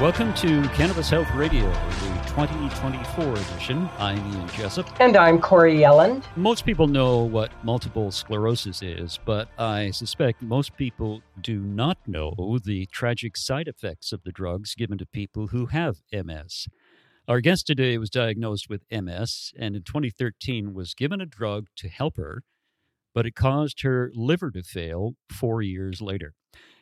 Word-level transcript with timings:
Welcome 0.00 0.32
to 0.36 0.62
Cannabis 0.70 1.10
Health 1.10 1.30
Radio, 1.34 1.70
the 1.70 2.22
2024 2.28 3.32
edition. 3.34 3.86
I'm 3.98 4.16
Ian 4.32 4.48
Jessup. 4.48 4.88
And 4.98 5.14
I'm 5.14 5.38
Corey 5.38 5.76
Yelland. 5.76 6.24
Most 6.36 6.64
people 6.64 6.86
know 6.86 7.18
what 7.18 7.52
multiple 7.62 8.10
sclerosis 8.10 8.80
is, 8.80 9.18
but 9.26 9.50
I 9.58 9.90
suspect 9.90 10.40
most 10.40 10.74
people 10.78 11.20
do 11.38 11.60
not 11.60 11.98
know 12.06 12.58
the 12.64 12.86
tragic 12.86 13.36
side 13.36 13.68
effects 13.68 14.10
of 14.10 14.22
the 14.22 14.32
drugs 14.32 14.74
given 14.74 14.96
to 14.96 15.04
people 15.04 15.48
who 15.48 15.66
have 15.66 15.98
MS. 16.10 16.66
Our 17.28 17.42
guest 17.42 17.66
today 17.66 17.98
was 17.98 18.08
diagnosed 18.08 18.70
with 18.70 18.86
MS 18.90 19.52
and 19.58 19.76
in 19.76 19.82
2013 19.82 20.72
was 20.72 20.94
given 20.94 21.20
a 21.20 21.26
drug 21.26 21.66
to 21.76 21.90
help 21.90 22.16
her, 22.16 22.42
but 23.14 23.26
it 23.26 23.34
caused 23.34 23.82
her 23.82 24.10
liver 24.14 24.50
to 24.52 24.62
fail 24.62 25.16
four 25.30 25.60
years 25.60 26.00
later. 26.00 26.32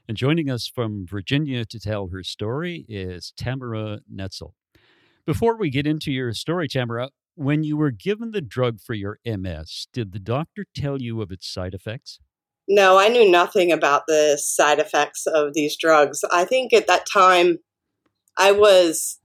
And 0.08 0.16
joining 0.16 0.48
us 0.48 0.66
from 0.66 1.06
Virginia 1.06 1.66
to 1.66 1.78
tell 1.78 2.08
her 2.08 2.22
story 2.22 2.86
is 2.88 3.34
Tamara 3.36 4.00
Netzel. 4.10 4.52
Before 5.26 5.58
we 5.58 5.68
get 5.68 5.86
into 5.86 6.10
your 6.10 6.32
story, 6.32 6.66
Tamara, 6.66 7.10
when 7.34 7.62
you 7.62 7.76
were 7.76 7.90
given 7.90 8.30
the 8.30 8.40
drug 8.40 8.80
for 8.80 8.94
your 8.94 9.18
MS, 9.26 9.86
did 9.92 10.12
the 10.12 10.18
doctor 10.18 10.64
tell 10.74 11.02
you 11.02 11.20
of 11.20 11.30
its 11.30 11.46
side 11.46 11.74
effects? 11.74 12.20
No, 12.66 12.98
I 12.98 13.08
knew 13.08 13.30
nothing 13.30 13.70
about 13.70 14.04
the 14.08 14.38
side 14.42 14.78
effects 14.78 15.26
of 15.26 15.52
these 15.52 15.76
drugs. 15.76 16.24
I 16.32 16.46
think 16.46 16.72
at 16.72 16.86
that 16.86 17.06
time 17.06 17.58
I 18.38 18.52
was 18.52 19.18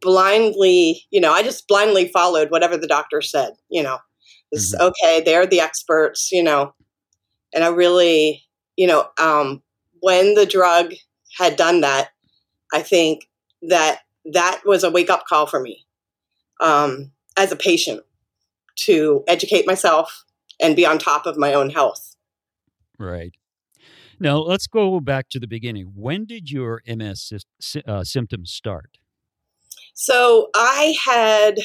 blindly, 0.00 1.04
you 1.12 1.20
know, 1.20 1.32
I 1.32 1.44
just 1.44 1.68
blindly 1.68 2.08
followed 2.08 2.50
whatever 2.50 2.76
the 2.76 2.88
doctor 2.88 3.22
said, 3.22 3.52
you 3.70 3.82
know. 3.84 3.98
It's 4.50 4.74
mm-hmm. 4.74 4.86
okay, 4.86 5.22
they're 5.24 5.46
the 5.46 5.60
experts, 5.60 6.30
you 6.32 6.42
know. 6.42 6.74
And 7.54 7.62
I 7.62 7.68
really, 7.68 8.42
you 8.76 8.88
know, 8.88 9.06
um, 9.20 9.62
when 10.06 10.34
the 10.34 10.46
drug 10.46 10.94
had 11.36 11.56
done 11.56 11.80
that, 11.80 12.10
I 12.72 12.80
think 12.80 13.28
that 13.62 14.02
that 14.32 14.60
was 14.64 14.84
a 14.84 14.90
wake 14.90 15.10
up 15.10 15.26
call 15.26 15.46
for 15.46 15.58
me 15.58 15.84
um, 16.60 17.10
as 17.36 17.50
a 17.50 17.56
patient 17.56 18.02
to 18.84 19.24
educate 19.26 19.66
myself 19.66 20.24
and 20.60 20.76
be 20.76 20.86
on 20.86 20.98
top 20.98 21.26
of 21.26 21.36
my 21.36 21.52
own 21.52 21.70
health. 21.70 22.14
Right. 23.00 23.32
Now, 24.20 24.36
let's 24.36 24.68
go 24.68 25.00
back 25.00 25.28
to 25.30 25.40
the 25.40 25.48
beginning. 25.48 25.90
When 25.96 26.24
did 26.24 26.52
your 26.52 26.82
MS 26.86 27.32
uh, 27.84 28.04
symptoms 28.04 28.52
start? 28.52 28.98
So, 29.94 30.50
I 30.54 30.94
had 31.04 31.58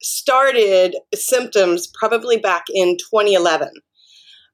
started 0.00 0.96
symptoms 1.14 1.86
probably 1.86 2.38
back 2.38 2.64
in 2.72 2.96
2011. 2.96 3.68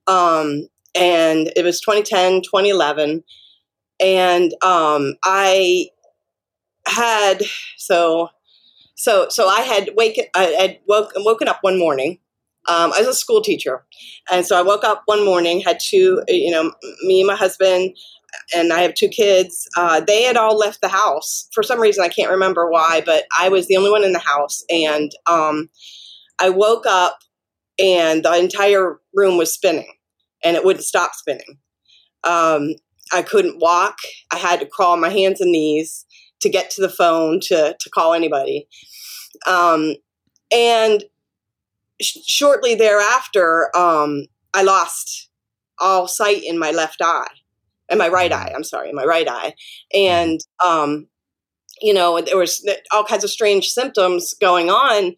Um, 0.09 0.67
and 0.95 1.53
it 1.57 1.65
was 1.65 1.81
2010 1.81 2.43
2011 2.43 3.23
and 4.01 4.53
um, 4.63 5.15
i 5.25 5.87
had 6.87 7.43
so 7.77 8.29
so 8.97 9.29
so 9.29 9.49
i 9.49 9.61
had 9.61 9.91
wake 9.97 10.21
i 10.35 10.45
had 10.45 10.79
woke, 10.89 11.13
woken 11.17 11.49
up 11.49 11.59
one 11.63 11.79
morning 11.79 12.19
um, 12.69 12.93
i 12.93 12.99
was 12.99 13.09
a 13.09 13.15
school 13.15 13.41
teacher 13.41 13.85
and 14.31 14.47
so 14.47 14.59
i 14.59 14.63
woke 14.63 14.85
up 14.85 15.03
one 15.07 15.25
morning 15.25 15.61
had 15.61 15.79
two 15.81 16.23
you 16.29 16.51
know 16.51 16.73
me 17.03 17.21
and 17.21 17.29
my 17.29 17.37
husband 17.37 17.97
and 18.55 18.73
i 18.73 18.81
have 18.81 18.95
two 18.95 19.09
kids 19.09 19.69
uh, 19.77 20.01
they 20.01 20.23
had 20.23 20.37
all 20.37 20.57
left 20.57 20.81
the 20.81 20.89
house. 20.89 21.49
For 21.53 21.63
some 21.63 21.81
reason 21.81 22.05
i 22.05 22.09
can't 22.09 22.31
remember 22.31 22.71
why 22.71 23.03
but 23.05 23.25
i 23.39 23.49
was 23.49 23.67
the 23.67 23.77
only 23.77 23.91
one 23.91 24.05
in 24.05 24.13
the 24.13 24.19
house 24.19 24.65
and 24.71 25.11
um, 25.27 25.69
i 26.39 26.51
woke 26.51 26.87
up 26.87 27.19
and 27.79 28.25
the 28.25 28.35
entire 28.39 29.01
room 29.15 29.39
was 29.39 29.53
spinning 29.53 29.93
and 30.45 30.57
it 30.57 30.65
wouldn't 30.65 30.85
stop 30.85 31.15
spinning. 31.15 31.59
Um, 32.25 32.75
I 33.13 33.23
couldn't 33.23 33.61
walk. 33.61 33.97
I 34.33 34.37
had 34.39 34.61
to 34.61 34.67
crawl 34.67 34.93
on 34.93 35.01
my 35.01 35.09
hands 35.09 35.41
and 35.41 35.51
knees 35.51 36.07
to 36.41 36.49
get 36.49 36.71
to 36.71 36.81
the 36.81 36.89
phone 36.89 37.41
to, 37.45 37.77
to 37.79 37.91
call 37.91 38.15
anybody. 38.15 38.69
Um, 39.47 39.95
and 40.53 41.05
sh- 42.01 42.19
shortly 42.27 42.75
thereafter, 42.75 43.71
um, 43.77 44.27
I 44.55 44.63
lost 44.63 45.29
all 45.79 46.07
sight 46.07 46.43
in 46.45 46.59
my 46.59 46.71
left 46.71 47.01
eye, 47.03 47.27
and 47.89 47.99
my 47.99 48.09
right 48.09 48.33
eye. 48.33 48.53
I'm 48.55 48.65
sorry, 48.65 48.93
my 48.93 49.05
right 49.05 49.29
eye. 49.29 49.55
And, 49.95 50.41
um, 50.65 51.07
you 51.81 51.95
know, 51.95 52.21
there 52.21 52.37
was 52.37 52.67
all 52.93 53.05
kinds 53.05 53.25
of 53.25 53.31
strange 53.31 53.69
symptoms 53.69 54.35
going 54.41 54.71
on. 54.71 55.15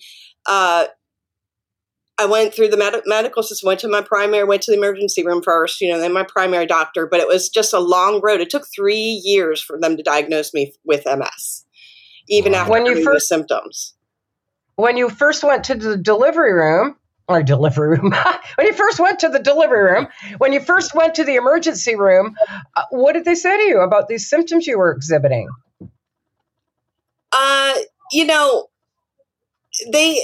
Uh, 0.46 0.86
I 2.22 2.26
went 2.26 2.54
through 2.54 2.68
the 2.68 2.76
med- 2.76 3.02
medical 3.04 3.42
system, 3.42 3.66
went 3.66 3.80
to 3.80 3.88
my 3.88 4.00
primary, 4.00 4.44
went 4.44 4.62
to 4.62 4.70
the 4.70 4.78
emergency 4.78 5.26
room 5.26 5.42
first, 5.42 5.80
you 5.80 5.90
know, 5.90 5.98
then 5.98 6.12
my 6.12 6.22
primary 6.22 6.66
doctor, 6.66 7.04
but 7.04 7.18
it 7.18 7.26
was 7.26 7.48
just 7.48 7.72
a 7.72 7.80
long 7.80 8.20
road. 8.22 8.40
It 8.40 8.48
took 8.48 8.66
three 8.72 9.20
years 9.24 9.60
for 9.60 9.78
them 9.78 9.96
to 9.96 10.04
diagnose 10.04 10.54
me 10.54 10.72
with 10.84 11.04
MS, 11.04 11.64
even 12.28 12.54
after 12.54 12.70
when 12.70 12.86
you 12.86 13.02
first 13.02 13.26
symptoms. 13.26 13.94
When 14.76 14.96
you 14.96 15.10
first 15.10 15.42
went 15.42 15.64
to 15.64 15.74
the 15.74 15.96
delivery 15.96 16.52
room, 16.52 16.96
or 17.26 17.42
delivery 17.42 17.98
room, 17.98 18.14
when 18.54 18.66
you 18.68 18.72
first 18.72 19.00
went 19.00 19.18
to 19.20 19.28
the 19.28 19.40
delivery 19.40 19.92
room, 19.92 20.06
when 20.38 20.52
you 20.52 20.60
first 20.60 20.94
went 20.94 21.16
to 21.16 21.24
the 21.24 21.34
emergency 21.34 21.96
room, 21.96 22.36
uh, 22.76 22.84
what 22.90 23.14
did 23.14 23.24
they 23.24 23.34
say 23.34 23.56
to 23.56 23.64
you 23.64 23.80
about 23.80 24.06
these 24.06 24.30
symptoms 24.30 24.66
you 24.68 24.78
were 24.78 24.92
exhibiting? 24.92 25.48
Uh, 27.32 27.74
you 28.12 28.26
know, 28.26 28.68
they 29.90 30.22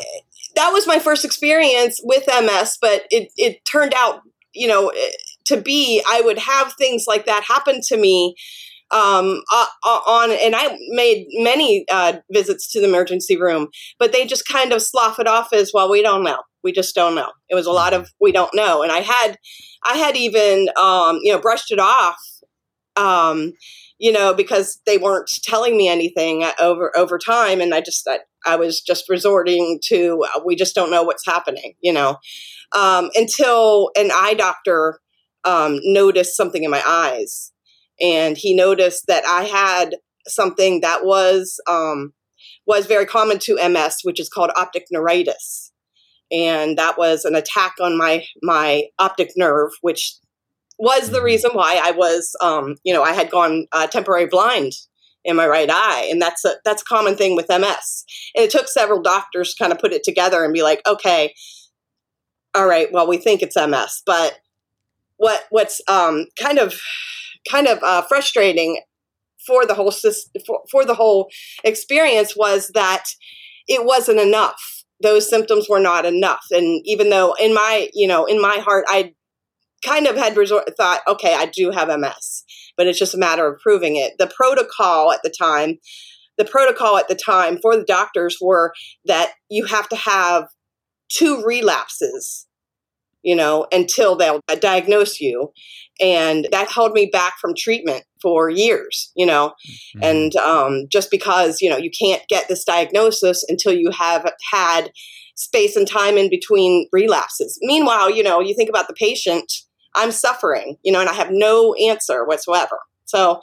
that 0.58 0.72
was 0.72 0.88
my 0.88 0.98
first 0.98 1.24
experience 1.24 2.00
with 2.02 2.24
MS, 2.26 2.78
but 2.80 3.04
it, 3.10 3.30
it 3.36 3.64
turned 3.64 3.94
out, 3.94 4.22
you 4.52 4.66
know, 4.66 4.88
eh, 4.88 5.10
to 5.46 5.56
be, 5.56 6.02
I 6.10 6.20
would 6.20 6.38
have 6.38 6.74
things 6.74 7.04
like 7.06 7.26
that 7.26 7.44
happen 7.44 7.80
to 7.86 7.96
me 7.96 8.34
um, 8.91 9.41
uh, 9.52 9.66
on, 9.86 10.32
and 10.32 10.56
I 10.56 10.76
made 10.88 11.26
many 11.34 11.84
uh, 11.91 12.14
visits 12.32 12.72
to 12.72 12.80
the 12.80 12.88
emergency 12.88 13.36
room, 13.41 13.68
but 14.00 14.12
they 14.12 14.26
just 14.26 14.48
kind 14.48 14.72
of 14.72 14.82
slough 14.82 15.20
it 15.20 15.28
off 15.28 15.52
as 15.52 15.70
well. 15.72 15.88
We 15.88 16.02
don't 16.02 16.24
know. 16.24 16.42
We 16.64 16.72
just 16.72 16.94
don't 16.94 17.14
know. 17.14 17.30
It 17.48 17.54
was 17.54 17.66
a 17.66 17.70
lot 17.72 17.94
of 17.94 18.10
we 18.20 18.32
don't 18.32 18.54
know, 18.54 18.82
and 18.82 18.91
I 18.91 18.98
had, 18.98 19.36
I 19.84 19.97
had 19.97 20.16
even, 20.16 20.70
um, 20.76 21.20
you 21.22 21.32
know, 21.32 21.41
brushed 21.41 21.70
it 21.70 21.78
off. 21.78 22.18
Um, 22.97 23.52
you 24.00 24.10
know, 24.10 24.34
because 24.34 24.80
they 24.86 24.98
weren't 24.98 25.30
telling 25.44 25.76
me 25.76 25.88
anything 25.88 26.44
over 26.58 26.97
over 26.97 27.16
time, 27.16 27.60
and 27.60 27.74
I 27.74 27.80
just 27.80 28.08
I, 28.08 28.20
I 28.47 28.56
was 28.56 28.81
just 28.81 29.09
resorting 29.09 29.81
to 29.87 30.25
uh, 30.34 30.41
we 30.44 30.56
just 30.56 30.75
don't 30.75 30.91
know 30.91 31.03
what's 31.03 31.26
happening, 31.26 31.75
you 31.81 31.93
know, 31.93 32.16
um, 32.72 33.10
until 33.15 33.91
an 33.97 34.10
eye 34.12 34.34
doctor 34.34 35.00
um, 35.44 35.78
noticed 35.82 36.37
something 36.37 36.65
in 36.65 36.71
my 36.71 36.82
eyes, 36.87 37.53
and 38.00 38.37
he 38.37 38.54
noticed 38.54 39.06
that 39.06 39.25
I 39.27 39.44
had 39.44 39.97
something 40.27 40.81
that 40.81 41.04
was 41.04 41.60
um, 41.69 42.12
was 42.66 42.87
very 42.87 43.06
common 43.06 43.38
to 43.41 43.69
MS, 43.69 43.98
which 44.03 44.21
is 44.21 44.28
called 44.28 44.50
optic 44.56 44.87
neuritis, 44.91 45.72
and 46.31 46.78
that 46.78 46.98
was 46.98 47.25
an 47.25 47.34
attack 47.34 47.75
on 47.81 47.97
my 47.97 48.25
my 48.43 48.84
optic 48.98 49.32
nerve, 49.37 49.71
which 49.81 50.16
was 50.78 51.10
the 51.10 51.16
mm-hmm. 51.16 51.27
reason 51.27 51.50
why 51.53 51.81
I 51.82 51.91
was, 51.91 52.34
um, 52.41 52.77
you 52.84 52.95
know, 52.95 53.03
I 53.03 53.12
had 53.12 53.30
gone 53.30 53.66
uh, 53.72 53.86
temporary 53.89 54.27
blind 54.27 54.72
in 55.28 55.36
my 55.36 55.47
right 55.47 55.71
eye, 55.71 56.09
and 56.10 56.21
that's 56.21 56.45
a 56.45 56.54
that's 56.65 56.83
a 56.83 56.84
common 56.84 57.16
thing 57.16 57.36
with 57.36 57.48
MS. 57.48 58.04
And 58.34 58.45
it 58.45 58.51
took 58.51 58.69
several 58.69 59.01
doctors 59.01 59.54
to 59.54 59.63
kind 59.63 59.72
of 59.72 59.78
put 59.78 59.92
it 59.92 60.03
together 60.03 60.45
and 60.45 60.53
be 60.53 60.63
like, 60.63 60.80
okay, 60.86 61.34
all 62.54 62.66
right, 62.66 62.89
well, 62.92 63.07
we 63.07 63.19
think 63.19 63.42
it's 63.42 63.57
MS, 63.57 64.03
but 64.04 64.39
what 65.16 65.45
what's 65.51 65.80
um, 65.89 66.27
kind 66.41 66.59
of 66.59 66.75
kind 67.51 67.66
of 67.66 67.83
uh, 67.83 68.03
frustrating 68.03 68.80
for 69.47 69.65
the 69.66 69.75
whole 69.75 69.92
for, 70.47 70.63
for 70.71 70.84
the 70.84 70.95
whole 70.95 71.28
experience 71.65 72.36
was 72.36 72.71
that 72.74 73.04
it 73.66 73.84
wasn't 73.84 74.19
enough. 74.19 74.84
Those 75.01 75.31
symptoms 75.31 75.69
were 75.69 75.78
not 75.78 76.04
enough. 76.04 76.45
And 76.51 76.83
even 76.84 77.10
though 77.10 77.34
in 77.34 77.54
my 77.54 77.89
you 77.95 78.09
know 78.09 78.24
in 78.24 78.41
my 78.41 78.59
heart 78.59 78.84
i 78.89 79.13
kind 79.84 80.07
of 80.07 80.16
had 80.16 80.36
resort 80.36 80.77
thought, 80.77 81.01
okay, 81.07 81.34
I 81.34 81.47
do 81.47 81.71
have 81.71 81.89
MS, 81.89 82.45
but 82.78 82.86
it's 82.86 82.98
just 82.98 83.15
a 83.15 83.19
matter 83.19 83.47
of 83.47 83.60
proving 83.60 83.97
it. 83.97 84.15
The 84.19 84.33
protocol 84.34 85.13
at 85.13 85.21
the 85.22 85.34
time, 85.36 85.78
the 86.39 86.47
protocol 86.47 86.97
at 86.97 87.09
the 87.09 87.19
time 87.22 87.59
for 87.60 87.77
the 87.77 87.84
doctors 87.84 88.39
were 88.41 88.72
that 89.04 89.33
you 89.51 89.66
have 89.66 89.89
to 89.91 89.97
have 89.97 90.47
two 91.10 91.42
relapses, 91.45 92.47
you 93.22 93.34
know, 93.34 93.66
until 93.72 94.16
they'll 94.16 94.41
diagnose 94.60 95.21
you. 95.21 95.53
And 96.01 96.47
that 96.53 96.71
held 96.71 96.92
me 96.92 97.10
back 97.13 97.34
from 97.41 97.54
treatment 97.59 98.04
for 98.22 98.48
years, 98.48 99.10
you 99.16 99.27
know, 99.27 99.54
mm-hmm. 99.97 100.04
and 100.04 100.36
um, 100.36 100.86
just 100.91 101.10
because, 101.10 101.60
you 101.60 101.69
know, 101.69 101.77
you 101.77 101.91
can't 101.91 102.22
get 102.28 102.47
this 102.48 102.65
diagnosis 102.65 103.45
until 103.48 103.72
you 103.72 103.91
have 103.91 104.33
had 104.53 104.92
space 105.34 105.77
and 105.77 105.89
time 105.89 106.16
in 106.16 106.31
between 106.31 106.89
relapses. 106.92 107.59
Meanwhile, 107.63 108.10
you 108.10 108.22
know, 108.22 108.41
you 108.41 108.54
think 108.54 108.69
about 108.69 108.86
the 108.86 108.95
patient, 108.95 109.53
I'm 109.94 110.10
suffering, 110.12 110.76
you 110.82 110.92
know, 110.92 111.00
and 111.00 111.08
I 111.08 111.14
have 111.14 111.30
no 111.30 111.74
answer 111.74 112.24
whatsoever. 112.24 112.78
So, 113.04 113.40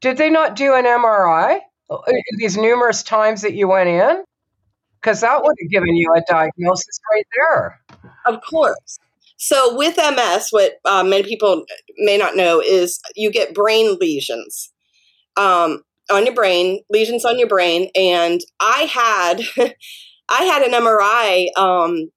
did 0.00 0.16
they 0.16 0.30
not 0.30 0.56
do 0.56 0.74
an 0.74 0.84
MRI 0.84 1.60
uh, 1.90 1.98
these 2.38 2.56
numerous 2.56 3.02
times 3.02 3.42
that 3.42 3.54
you 3.54 3.68
went 3.68 3.88
in? 3.88 4.24
Because 5.00 5.20
that 5.20 5.42
would 5.42 5.56
have 5.60 5.70
given 5.70 5.94
you 5.96 6.12
a 6.14 6.22
diagnosis 6.28 7.00
right 7.12 7.26
there. 7.36 7.80
Of 8.26 8.40
course. 8.48 8.98
So 9.36 9.76
with 9.76 9.96
MS, 9.96 10.48
what 10.50 10.74
uh, 10.84 11.02
many 11.02 11.24
people 11.24 11.64
may 11.98 12.16
not 12.16 12.36
know 12.36 12.60
is 12.60 13.00
you 13.16 13.28
get 13.32 13.54
brain 13.54 13.96
lesions 14.00 14.72
um, 15.36 15.82
on 16.12 16.26
your 16.26 16.34
brain, 16.34 16.80
lesions 16.90 17.24
on 17.24 17.40
your 17.40 17.48
brain, 17.48 17.90
and 17.96 18.40
I 18.60 18.82
had 18.82 19.40
I 20.28 20.44
had 20.44 20.62
an 20.62 20.72
MRI. 20.72 21.48
Um, 21.58 22.10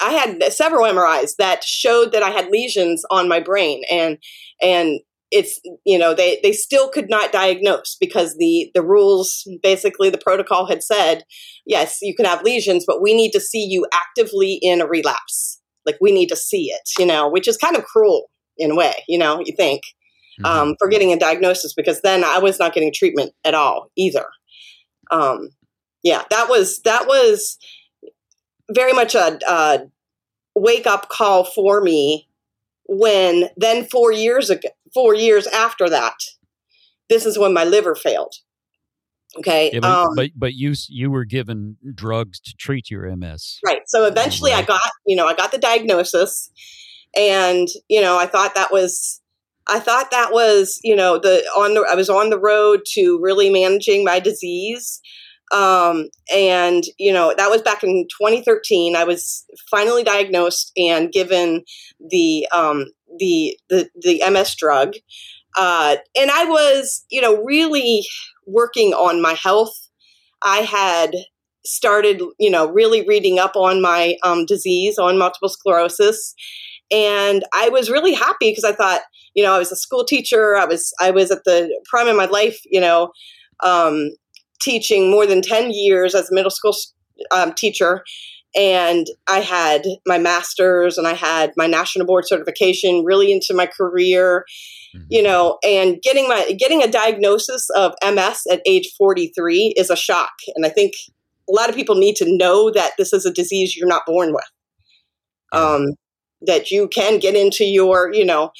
I 0.00 0.12
had 0.12 0.52
several 0.52 0.86
MRIs 0.86 1.36
that 1.38 1.62
showed 1.64 2.12
that 2.12 2.22
I 2.22 2.30
had 2.30 2.50
lesions 2.50 3.04
on 3.10 3.28
my 3.28 3.40
brain, 3.40 3.82
and 3.90 4.18
and 4.60 5.00
it's 5.34 5.60
you 5.84 5.98
know 5.98 6.14
they 6.14 6.38
they 6.42 6.52
still 6.52 6.88
could 6.88 7.10
not 7.10 7.32
diagnose 7.32 7.96
because 8.00 8.36
the 8.38 8.70
the 8.72 8.82
rules 8.82 9.46
basically 9.62 10.08
the 10.08 10.16
protocol 10.18 10.66
had 10.66 10.82
said 10.82 11.24
yes 11.66 11.98
you 12.00 12.14
can 12.14 12.24
have 12.24 12.42
lesions 12.42 12.84
but 12.86 13.02
we 13.02 13.14
need 13.14 13.32
to 13.32 13.40
see 13.40 13.64
you 13.64 13.84
actively 13.92 14.58
in 14.62 14.80
a 14.80 14.86
relapse 14.86 15.60
like 15.86 15.96
we 16.00 16.12
need 16.12 16.28
to 16.28 16.36
see 16.36 16.66
it 16.66 16.88
you 16.98 17.04
know 17.04 17.28
which 17.28 17.48
is 17.48 17.56
kind 17.56 17.76
of 17.76 17.84
cruel 17.84 18.30
in 18.58 18.70
a 18.70 18.76
way 18.76 18.94
you 19.08 19.18
know 19.18 19.40
you 19.44 19.52
think 19.56 19.82
mm-hmm. 20.40 20.46
um, 20.46 20.76
for 20.78 20.88
getting 20.88 21.12
a 21.12 21.18
diagnosis 21.18 21.74
because 21.74 22.00
then 22.02 22.22
i 22.22 22.38
was 22.38 22.60
not 22.60 22.72
getting 22.72 22.92
treatment 22.94 23.32
at 23.44 23.54
all 23.54 23.90
either 23.96 24.26
um, 25.10 25.48
yeah 26.04 26.22
that 26.30 26.48
was 26.48 26.80
that 26.82 27.08
was 27.08 27.58
very 28.70 28.92
much 28.92 29.14
a, 29.14 29.38
a 29.48 29.86
wake 30.54 30.86
up 30.86 31.08
call 31.08 31.44
for 31.44 31.80
me 31.80 32.28
when 32.86 33.48
then 33.56 33.84
four 33.84 34.12
years 34.12 34.50
ago 34.50 34.68
four 34.94 35.14
years 35.14 35.46
after 35.48 35.90
that, 35.90 36.14
this 37.10 37.26
is 37.26 37.36
when 37.36 37.52
my 37.52 37.64
liver 37.64 37.94
failed. 37.94 38.34
Okay, 39.36 39.70
yeah, 39.72 39.80
but, 39.80 39.90
um, 39.90 40.14
but, 40.14 40.30
but 40.36 40.54
you 40.54 40.74
you 40.88 41.10
were 41.10 41.24
given 41.24 41.76
drugs 41.92 42.38
to 42.38 42.54
treat 42.54 42.88
your 42.88 43.14
MS, 43.16 43.58
right? 43.66 43.82
So 43.86 44.06
eventually, 44.06 44.52
right. 44.52 44.62
I 44.62 44.66
got 44.66 44.90
you 45.06 45.16
know 45.16 45.26
I 45.26 45.34
got 45.34 45.50
the 45.50 45.58
diagnosis, 45.58 46.50
and 47.16 47.66
you 47.88 48.00
know 48.00 48.16
I 48.16 48.26
thought 48.26 48.54
that 48.54 48.70
was 48.70 49.20
I 49.66 49.80
thought 49.80 50.12
that 50.12 50.32
was 50.32 50.78
you 50.84 50.94
know 50.94 51.18
the 51.18 51.38
on 51.56 51.74
the 51.74 51.80
I 51.80 51.96
was 51.96 52.08
on 52.08 52.30
the 52.30 52.38
road 52.38 52.82
to 52.92 53.18
really 53.20 53.50
managing 53.50 54.04
my 54.04 54.20
disease, 54.20 55.00
um, 55.52 56.08
and 56.34 56.84
you 56.98 57.12
know 57.12 57.34
that 57.36 57.50
was 57.50 57.62
back 57.62 57.82
in 57.82 58.06
2013. 58.20 58.96
I 58.96 59.04
was 59.04 59.44
finally 59.70 60.02
diagnosed 60.02 60.72
and 60.76 61.12
given 61.12 61.64
the 62.00 62.48
um, 62.52 62.86
the 63.18 63.58
the, 63.68 63.88
the 64.00 64.22
MS 64.30 64.54
drug, 64.56 64.94
uh, 65.56 65.96
and 66.18 66.30
I 66.30 66.44
was 66.44 67.04
you 67.10 67.20
know 67.20 67.42
really 67.42 68.04
working 68.46 68.94
on 68.94 69.20
my 69.20 69.34
health. 69.34 69.74
I 70.42 70.58
had 70.58 71.14
started 71.66 72.22
you 72.38 72.50
know 72.50 72.70
really 72.70 73.06
reading 73.06 73.38
up 73.38 73.54
on 73.56 73.82
my 73.82 74.16
um, 74.22 74.46
disease 74.46 74.98
on 74.98 75.18
multiple 75.18 75.50
sclerosis, 75.50 76.34
and 76.90 77.44
I 77.52 77.68
was 77.68 77.90
really 77.90 78.14
happy 78.14 78.50
because 78.50 78.64
I 78.64 78.72
thought 78.72 79.02
you 79.34 79.44
know 79.44 79.54
I 79.54 79.58
was 79.58 79.70
a 79.70 79.76
school 79.76 80.04
teacher. 80.04 80.56
I 80.56 80.64
was 80.64 80.92
I 81.00 81.10
was 81.10 81.30
at 81.30 81.44
the 81.44 81.70
prime 81.90 82.08
of 82.08 82.16
my 82.16 82.26
life. 82.26 82.60
You 82.64 82.80
know. 82.80 83.12
Um, 83.62 84.10
teaching 84.64 85.10
more 85.10 85.26
than 85.26 85.42
10 85.42 85.70
years 85.70 86.14
as 86.14 86.30
a 86.30 86.34
middle 86.34 86.50
school 86.50 86.74
um, 87.30 87.52
teacher 87.52 88.02
and 88.56 89.06
I 89.26 89.40
had 89.40 89.84
my 90.06 90.18
master's 90.18 90.96
and 90.96 91.06
I 91.06 91.14
had 91.14 91.52
my 91.56 91.66
national 91.66 92.06
board 92.06 92.26
certification 92.26 93.04
really 93.04 93.32
into 93.32 93.52
my 93.52 93.66
career, 93.66 94.44
mm-hmm. 94.94 95.06
you 95.10 95.22
know, 95.22 95.58
and 95.64 96.00
getting 96.02 96.28
my 96.28 96.52
getting 96.52 96.82
a 96.82 96.90
diagnosis 96.90 97.68
of 97.76 97.94
MS 98.04 98.42
at 98.50 98.62
age 98.66 98.92
43 98.96 99.74
is 99.76 99.90
a 99.90 99.96
shock. 99.96 100.32
And 100.54 100.64
I 100.64 100.68
think 100.68 100.92
a 101.48 101.52
lot 101.52 101.68
of 101.68 101.74
people 101.74 101.96
need 101.96 102.16
to 102.16 102.36
know 102.36 102.70
that 102.70 102.92
this 102.96 103.12
is 103.12 103.26
a 103.26 103.32
disease 103.32 103.76
you're 103.76 103.88
not 103.88 104.06
born 104.06 104.32
with. 104.32 104.44
Um, 105.52 105.94
that 106.46 106.70
you 106.72 106.88
can 106.88 107.20
get 107.20 107.36
into 107.36 107.64
your, 107.64 108.12
you 108.12 108.24
know, 108.24 108.50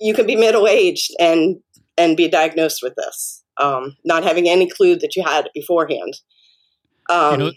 you 0.00 0.14
can 0.14 0.26
be 0.26 0.36
middle 0.36 0.66
aged 0.66 1.10
and 1.18 1.56
and 1.98 2.16
be 2.16 2.28
diagnosed 2.28 2.80
with 2.82 2.94
this, 2.96 3.39
um, 3.60 3.96
not 4.04 4.24
having 4.24 4.48
any 4.48 4.68
clue 4.68 4.96
that 4.96 5.14
you 5.16 5.22
had 5.22 5.48
beforehand. 5.54 6.20
Um, 7.08 7.32
you 7.32 7.38
know, 7.38 7.52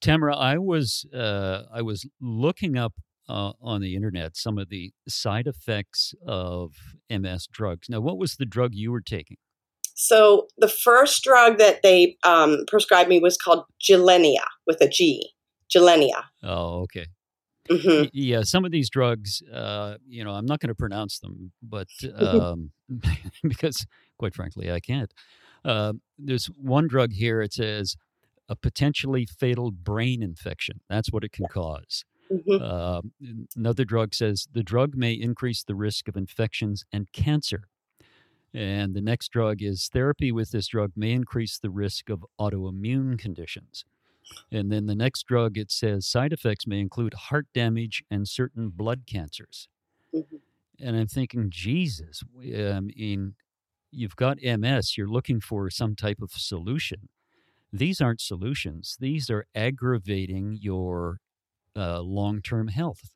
Tamara, 0.00 0.36
I 0.36 0.58
was 0.58 1.06
uh, 1.14 1.62
I 1.72 1.82
was 1.82 2.06
looking 2.20 2.76
up 2.76 2.94
uh, 3.28 3.52
on 3.60 3.80
the 3.80 3.94
internet 3.94 4.36
some 4.36 4.58
of 4.58 4.68
the 4.68 4.92
side 5.08 5.46
effects 5.46 6.14
of 6.26 6.74
MS 7.10 7.48
drugs. 7.50 7.88
Now, 7.88 8.00
what 8.00 8.18
was 8.18 8.36
the 8.36 8.46
drug 8.46 8.74
you 8.74 8.92
were 8.92 9.00
taking? 9.00 9.38
So 9.94 10.48
the 10.58 10.68
first 10.68 11.24
drug 11.24 11.56
that 11.58 11.80
they 11.82 12.18
um, 12.22 12.64
prescribed 12.68 13.08
me 13.08 13.18
was 13.18 13.38
called 13.38 13.64
Gilenya 13.80 14.44
with 14.66 14.80
a 14.82 14.88
G. 14.88 15.30
Gilenya. 15.74 16.24
Oh, 16.44 16.82
okay. 16.82 17.06
Mm-hmm. 17.70 18.08
Yeah, 18.12 18.42
some 18.42 18.64
of 18.64 18.70
these 18.70 18.90
drugs, 18.90 19.42
uh, 19.52 19.96
you 20.06 20.22
know, 20.22 20.30
I'm 20.30 20.46
not 20.46 20.60
going 20.60 20.68
to 20.68 20.74
pronounce 20.74 21.18
them, 21.18 21.52
but 21.62 21.88
um, 22.16 22.70
because, 23.42 23.86
quite 24.18 24.34
frankly, 24.34 24.70
I 24.70 24.80
can't. 24.80 25.12
Uh, 25.64 25.94
there's 26.18 26.46
one 26.46 26.86
drug 26.86 27.12
here. 27.12 27.42
It 27.42 27.52
says 27.52 27.96
a 28.48 28.56
potentially 28.56 29.26
fatal 29.26 29.70
brain 29.70 30.22
infection. 30.22 30.80
That's 30.88 31.12
what 31.12 31.24
it 31.24 31.32
can 31.32 31.46
cause. 31.46 32.04
Mm-hmm. 32.30 32.62
Uh, 32.62 33.00
another 33.56 33.84
drug 33.84 34.14
says 34.14 34.48
the 34.52 34.62
drug 34.62 34.96
may 34.96 35.12
increase 35.12 35.62
the 35.62 35.74
risk 35.74 36.08
of 36.08 36.16
infections 36.16 36.84
and 36.92 37.10
cancer. 37.12 37.68
And 38.54 38.94
the 38.94 39.00
next 39.00 39.28
drug 39.28 39.62
is 39.62 39.88
therapy 39.92 40.32
with 40.32 40.50
this 40.50 40.68
drug 40.68 40.92
may 40.96 41.12
increase 41.12 41.58
the 41.58 41.70
risk 41.70 42.08
of 42.08 42.24
autoimmune 42.40 43.18
conditions. 43.18 43.84
And 44.50 44.72
then 44.72 44.86
the 44.86 44.94
next 44.94 45.26
drug, 45.26 45.56
it 45.56 45.70
says 45.70 46.06
side 46.06 46.32
effects 46.32 46.66
may 46.66 46.80
include 46.80 47.14
heart 47.14 47.46
damage 47.54 48.02
and 48.10 48.26
certain 48.26 48.70
blood 48.70 49.02
cancers. 49.06 49.68
Mm-hmm. 50.14 50.36
And 50.80 50.96
I'm 50.96 51.06
thinking, 51.06 51.48
Jesus, 51.50 52.22
I 52.40 52.80
mean, 52.80 53.34
you've 53.90 54.16
got 54.16 54.42
MS, 54.42 54.96
you're 54.96 55.08
looking 55.08 55.40
for 55.40 55.70
some 55.70 55.96
type 55.96 56.20
of 56.20 56.32
solution 56.32 57.08
these 57.72 58.00
aren't 58.00 58.20
solutions. 58.20 58.96
These 59.00 59.30
are 59.30 59.46
aggravating 59.54 60.58
your 60.60 61.20
uh, 61.74 62.00
long 62.00 62.40
term 62.40 62.68
health 62.68 63.10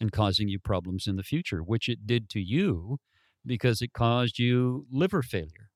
and 0.00 0.12
causing 0.12 0.48
you 0.48 0.58
problems 0.58 1.06
in 1.06 1.16
the 1.16 1.22
future, 1.22 1.60
which 1.60 1.88
it 1.88 2.06
did 2.06 2.28
to 2.30 2.40
you 2.40 2.98
because 3.44 3.82
it 3.82 3.92
caused 3.92 4.38
you 4.38 4.86
liver 4.90 5.22
failure. 5.22 5.70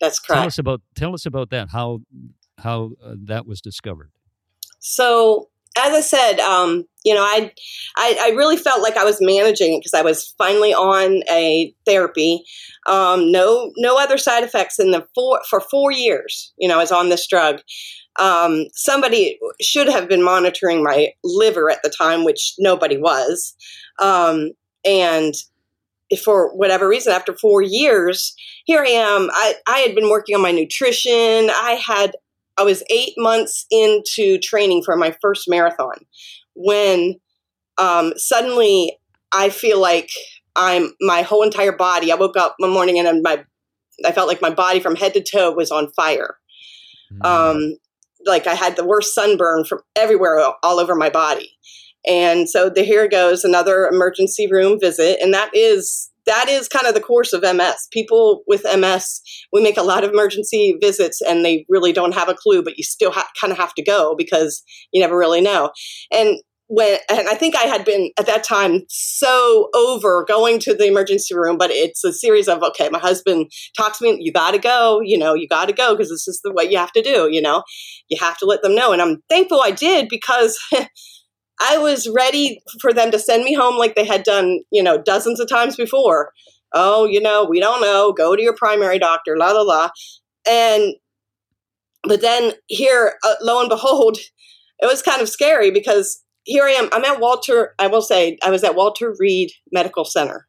That's 0.00 0.20
correct. 0.20 0.38
Tell 0.38 0.46
us 0.46 0.58
about 0.58 0.82
tell 0.94 1.14
us 1.14 1.26
about 1.26 1.50
that. 1.50 1.70
How 1.70 2.00
how 2.58 2.92
uh, 3.04 3.14
that 3.24 3.46
was 3.46 3.60
discovered. 3.60 4.10
So 4.78 5.48
as 5.78 5.94
I 5.94 6.00
said, 6.00 6.40
um, 6.40 6.84
you 7.04 7.14
know, 7.14 7.22
I, 7.22 7.52
I, 7.96 8.18
I 8.20 8.28
really 8.36 8.56
felt 8.56 8.82
like 8.82 8.96
I 8.96 9.04
was 9.04 9.18
managing 9.20 9.74
it 9.74 9.80
because 9.80 9.94
I 9.94 10.02
was 10.02 10.34
finally 10.36 10.74
on 10.74 11.22
a 11.30 11.72
therapy. 11.86 12.42
Um, 12.86 13.30
no, 13.30 13.72
no 13.78 13.98
other 13.98 14.18
side 14.18 14.44
effects 14.44 14.78
in 14.78 14.90
the 14.90 15.06
four 15.14 15.40
for 15.48 15.60
four 15.60 15.92
years. 15.92 16.52
You 16.58 16.68
know, 16.68 16.76
I 16.76 16.82
was 16.82 16.92
on 16.92 17.08
this 17.08 17.26
drug. 17.26 17.60
Um, 18.18 18.64
somebody 18.74 19.38
should 19.60 19.88
have 19.88 20.08
been 20.08 20.22
monitoring 20.22 20.82
my 20.82 21.12
liver 21.22 21.70
at 21.70 21.82
the 21.82 21.92
time, 21.96 22.24
which 22.24 22.54
nobody 22.58 22.96
was. 22.96 23.54
Um, 24.00 24.50
and 24.84 25.34
for 26.24 26.54
whatever 26.56 26.88
reason, 26.88 27.12
after 27.12 27.36
four 27.36 27.62
years, 27.62 28.34
here 28.64 28.82
I 28.82 28.88
am. 28.88 29.28
I, 29.32 29.54
I 29.66 29.78
had 29.80 29.94
been 29.94 30.10
working 30.10 30.34
on 30.34 30.42
my 30.42 30.52
nutrition. 30.52 31.12
I 31.50 31.80
had 31.84 32.12
I 32.58 32.62
was 32.62 32.82
eight 32.90 33.14
months 33.16 33.64
into 33.70 34.38
training 34.38 34.82
for 34.84 34.96
my 34.96 35.16
first 35.22 35.48
marathon 35.48 35.94
when 36.54 37.14
um, 37.78 38.12
suddenly 38.16 38.98
I 39.32 39.48
feel 39.50 39.80
like 39.80 40.10
I'm 40.56 40.92
my 41.00 41.22
whole 41.22 41.42
entire 41.42 41.72
body. 41.72 42.10
I 42.10 42.16
woke 42.16 42.36
up 42.36 42.56
one 42.58 42.72
morning 42.72 42.98
and 42.98 43.22
my 43.22 43.44
I 44.04 44.12
felt 44.12 44.28
like 44.28 44.42
my 44.42 44.50
body 44.50 44.80
from 44.80 44.96
head 44.96 45.14
to 45.14 45.22
toe 45.22 45.52
was 45.52 45.70
on 45.70 45.90
fire. 45.92 46.36
Mm. 47.22 47.26
Um, 47.26 47.76
like 48.26 48.46
I 48.46 48.54
had 48.54 48.76
the 48.76 48.84
worst 48.84 49.14
sunburn 49.14 49.64
from 49.64 49.80
everywhere, 49.96 50.40
all 50.62 50.78
over 50.78 50.94
my 50.94 51.10
body. 51.10 51.52
And 52.06 52.48
so 52.48 52.70
the, 52.70 52.82
here 52.82 53.08
goes 53.08 53.44
another 53.44 53.86
emergency 53.86 54.50
room 54.50 54.78
visit, 54.80 55.18
and 55.20 55.34
that 55.34 55.50
is 55.52 56.10
that 56.28 56.48
is 56.48 56.68
kind 56.68 56.86
of 56.86 56.94
the 56.94 57.00
course 57.00 57.32
of 57.32 57.42
MS. 57.42 57.88
People 57.90 58.42
with 58.46 58.64
MS, 58.64 59.20
we 59.52 59.62
make 59.62 59.78
a 59.78 59.82
lot 59.82 60.04
of 60.04 60.10
emergency 60.10 60.76
visits 60.80 61.20
and 61.20 61.44
they 61.44 61.64
really 61.68 61.92
don't 61.92 62.14
have 62.14 62.28
a 62.28 62.34
clue, 62.34 62.62
but 62.62 62.76
you 62.76 62.84
still 62.84 63.10
ha- 63.10 63.28
kind 63.40 63.50
of 63.50 63.58
have 63.58 63.74
to 63.74 63.82
go 63.82 64.14
because 64.16 64.62
you 64.92 65.00
never 65.00 65.16
really 65.16 65.40
know. 65.40 65.70
And 66.12 66.38
when 66.68 66.98
and 67.10 67.28
I 67.28 67.34
think 67.34 67.56
I 67.56 67.62
had 67.62 67.86
been 67.86 68.10
at 68.18 68.26
that 68.26 68.44
time 68.44 68.82
so 68.88 69.70
over 69.74 70.26
going 70.28 70.58
to 70.60 70.74
the 70.74 70.86
emergency 70.86 71.34
room, 71.34 71.56
but 71.56 71.70
it's 71.70 72.04
a 72.04 72.12
series 72.12 72.46
of 72.46 72.62
okay, 72.62 72.90
my 72.90 72.98
husband 72.98 73.50
talks 73.74 73.98
to 73.98 74.04
me, 74.04 74.18
you 74.20 74.30
got 74.32 74.50
to 74.50 74.58
go, 74.58 75.00
you 75.02 75.16
know, 75.16 75.32
you 75.32 75.48
got 75.48 75.66
to 75.68 75.72
go 75.72 75.94
because 75.94 76.10
this 76.10 76.28
is 76.28 76.40
the 76.44 76.52
way 76.52 76.64
you 76.64 76.76
have 76.76 76.92
to 76.92 77.02
do, 77.02 77.28
you 77.32 77.40
know, 77.40 77.62
you 78.08 78.18
have 78.20 78.36
to 78.38 78.46
let 78.46 78.62
them 78.62 78.74
know, 78.74 78.92
and 78.92 79.00
I'm 79.00 79.22
thankful 79.28 79.62
I 79.62 79.72
did 79.72 80.08
because. 80.08 80.58
I 81.60 81.78
was 81.78 82.08
ready 82.08 82.60
for 82.80 82.92
them 82.92 83.10
to 83.10 83.18
send 83.18 83.44
me 83.44 83.54
home 83.54 83.76
like 83.76 83.94
they 83.94 84.04
had 84.04 84.22
done, 84.22 84.60
you 84.70 84.82
know, 84.82 84.98
dozens 84.98 85.40
of 85.40 85.48
times 85.48 85.76
before. 85.76 86.32
Oh, 86.74 87.06
you 87.06 87.20
know, 87.20 87.44
we 87.44 87.60
don't 87.60 87.80
know. 87.80 88.12
Go 88.12 88.36
to 88.36 88.42
your 88.42 88.54
primary 88.54 88.98
doctor, 88.98 89.36
la 89.36 89.50
la 89.52 89.62
la. 89.62 89.90
And 90.48 90.94
but 92.04 92.20
then 92.20 92.52
here, 92.68 93.14
uh, 93.24 93.34
lo 93.42 93.60
and 93.60 93.68
behold, 93.68 94.18
it 94.80 94.86
was 94.86 95.02
kind 95.02 95.20
of 95.20 95.28
scary 95.28 95.70
because 95.70 96.22
here 96.44 96.64
I 96.64 96.70
am. 96.70 96.88
I'm 96.92 97.04
at 97.04 97.20
Walter. 97.20 97.74
I 97.78 97.86
will 97.88 98.02
say 98.02 98.38
I 98.42 98.50
was 98.50 98.64
at 98.64 98.74
Walter 98.74 99.14
Reed 99.18 99.50
Medical 99.72 100.04
Center, 100.04 100.46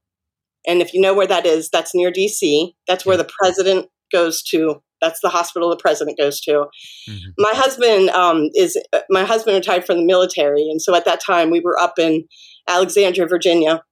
and 0.68 0.82
if 0.82 0.94
you 0.94 1.02
know 1.02 1.14
where 1.14 1.28
that 1.28 1.46
is, 1.46 1.70
that's 1.70 1.96
near 1.96 2.12
DC. 2.12 2.74
That's 2.88 3.06
where 3.06 3.18
the 3.18 3.30
president 3.40 3.88
goes 4.12 4.42
to. 4.44 4.82
That's 5.02 5.20
the 5.22 5.30
hospital 5.30 5.70
the 5.70 5.78
president 5.78 6.18
goes 6.18 6.40
to. 6.42 6.68
Mm-hmm. 7.08 7.30
My 7.38 7.52
husband 7.54 8.10
um, 8.10 8.50
is 8.54 8.78
my 9.10 9.24
husband 9.24 9.56
retired 9.56 9.86
from 9.86 9.98
the 9.98 10.06
military, 10.06 10.64
and 10.70 10.82
so 10.82 10.96
at 10.96 11.06
that 11.06 11.22
time 11.26 11.50
we 11.50 11.60
were 11.60 11.80
up 11.80 12.00
in 12.00 12.26
Alexandria, 12.68 13.28
Virginia, 13.28 13.84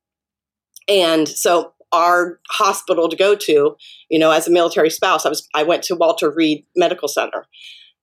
and 0.87 1.27
so 1.27 1.73
our 1.91 2.39
hospital 2.49 3.07
to 3.07 3.15
go 3.15 3.35
to, 3.35 3.75
you 4.09 4.19
know, 4.19 4.31
as 4.31 4.47
a 4.47 4.51
military 4.51 4.89
spouse, 4.89 5.25
I 5.25 5.29
was 5.29 5.47
I 5.53 5.63
went 5.63 5.83
to 5.83 5.95
Walter 5.95 6.31
Reed 6.31 6.65
Medical 6.75 7.07
Center. 7.07 7.45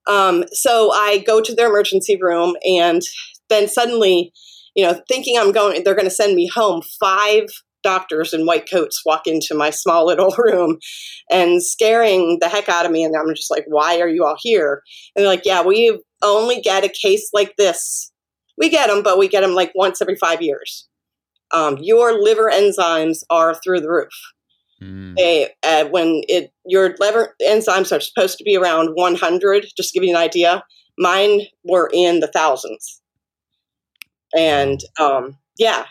Um, 0.07 0.45
so 0.51 0.91
I 0.91 1.23
go 1.25 1.41
to 1.41 1.55
their 1.55 1.69
emergency 1.69 2.17
room, 2.19 2.55
and 2.67 3.01
then 3.49 3.67
suddenly, 3.67 4.31
you 4.75 4.85
know, 4.85 5.01
thinking 5.07 5.37
I'm 5.37 5.51
going, 5.51 5.83
they're 5.83 5.95
going 5.95 6.05
to 6.05 6.11
send 6.11 6.35
me 6.35 6.47
home. 6.47 6.81
Five 6.99 7.47
doctors 7.85 8.33
in 8.33 8.45
white 8.45 8.67
coats 8.69 9.03
walk 9.05 9.27
into 9.27 9.53
my 9.53 9.69
small 9.69 10.07
little 10.07 10.35
room 10.37 10.77
and 11.29 11.63
scaring 11.63 12.39
the 12.41 12.49
heck 12.49 12.67
out 12.67 12.85
of 12.85 12.91
me. 12.91 13.03
And 13.03 13.15
I'm 13.15 13.33
just 13.33 13.51
like, 13.51 13.63
why 13.67 14.01
are 14.01 14.09
you 14.09 14.25
all 14.25 14.35
here? 14.39 14.81
And 15.15 15.23
they're 15.23 15.31
like, 15.31 15.45
yeah, 15.45 15.61
we 15.61 16.01
only 16.23 16.59
get 16.59 16.83
a 16.83 16.89
case 16.89 17.29
like 17.31 17.53
this. 17.57 18.11
We 18.57 18.69
get 18.69 18.87
them, 18.87 19.03
but 19.03 19.17
we 19.17 19.27
get 19.27 19.41
them 19.41 19.53
like 19.53 19.71
once 19.75 20.01
every 20.01 20.15
five 20.15 20.41
years. 20.41 20.87
Um, 21.51 21.77
your 21.79 22.19
liver 22.19 22.49
enzymes 22.51 23.19
are 23.29 23.55
through 23.63 23.81
the 23.81 23.89
roof. 23.89 24.13
Mm. 24.81 25.15
They, 25.15 25.53
uh, 25.63 25.85
when 25.85 26.23
it 26.27 26.51
your 26.65 26.95
liver 26.99 27.35
enzymes 27.41 27.95
are 27.95 28.01
supposed 28.01 28.37
to 28.39 28.43
be 28.43 28.57
around 28.57 28.89
100, 28.95 29.67
just 29.77 29.93
to 29.93 29.99
give 29.99 30.03
you 30.03 30.15
an 30.15 30.21
idea, 30.21 30.63
mine 30.97 31.41
were 31.63 31.89
in 31.93 32.19
the 32.19 32.27
thousands. 32.27 33.01
And 34.35 34.81
um, 34.99 35.37
yeah, 35.57 35.85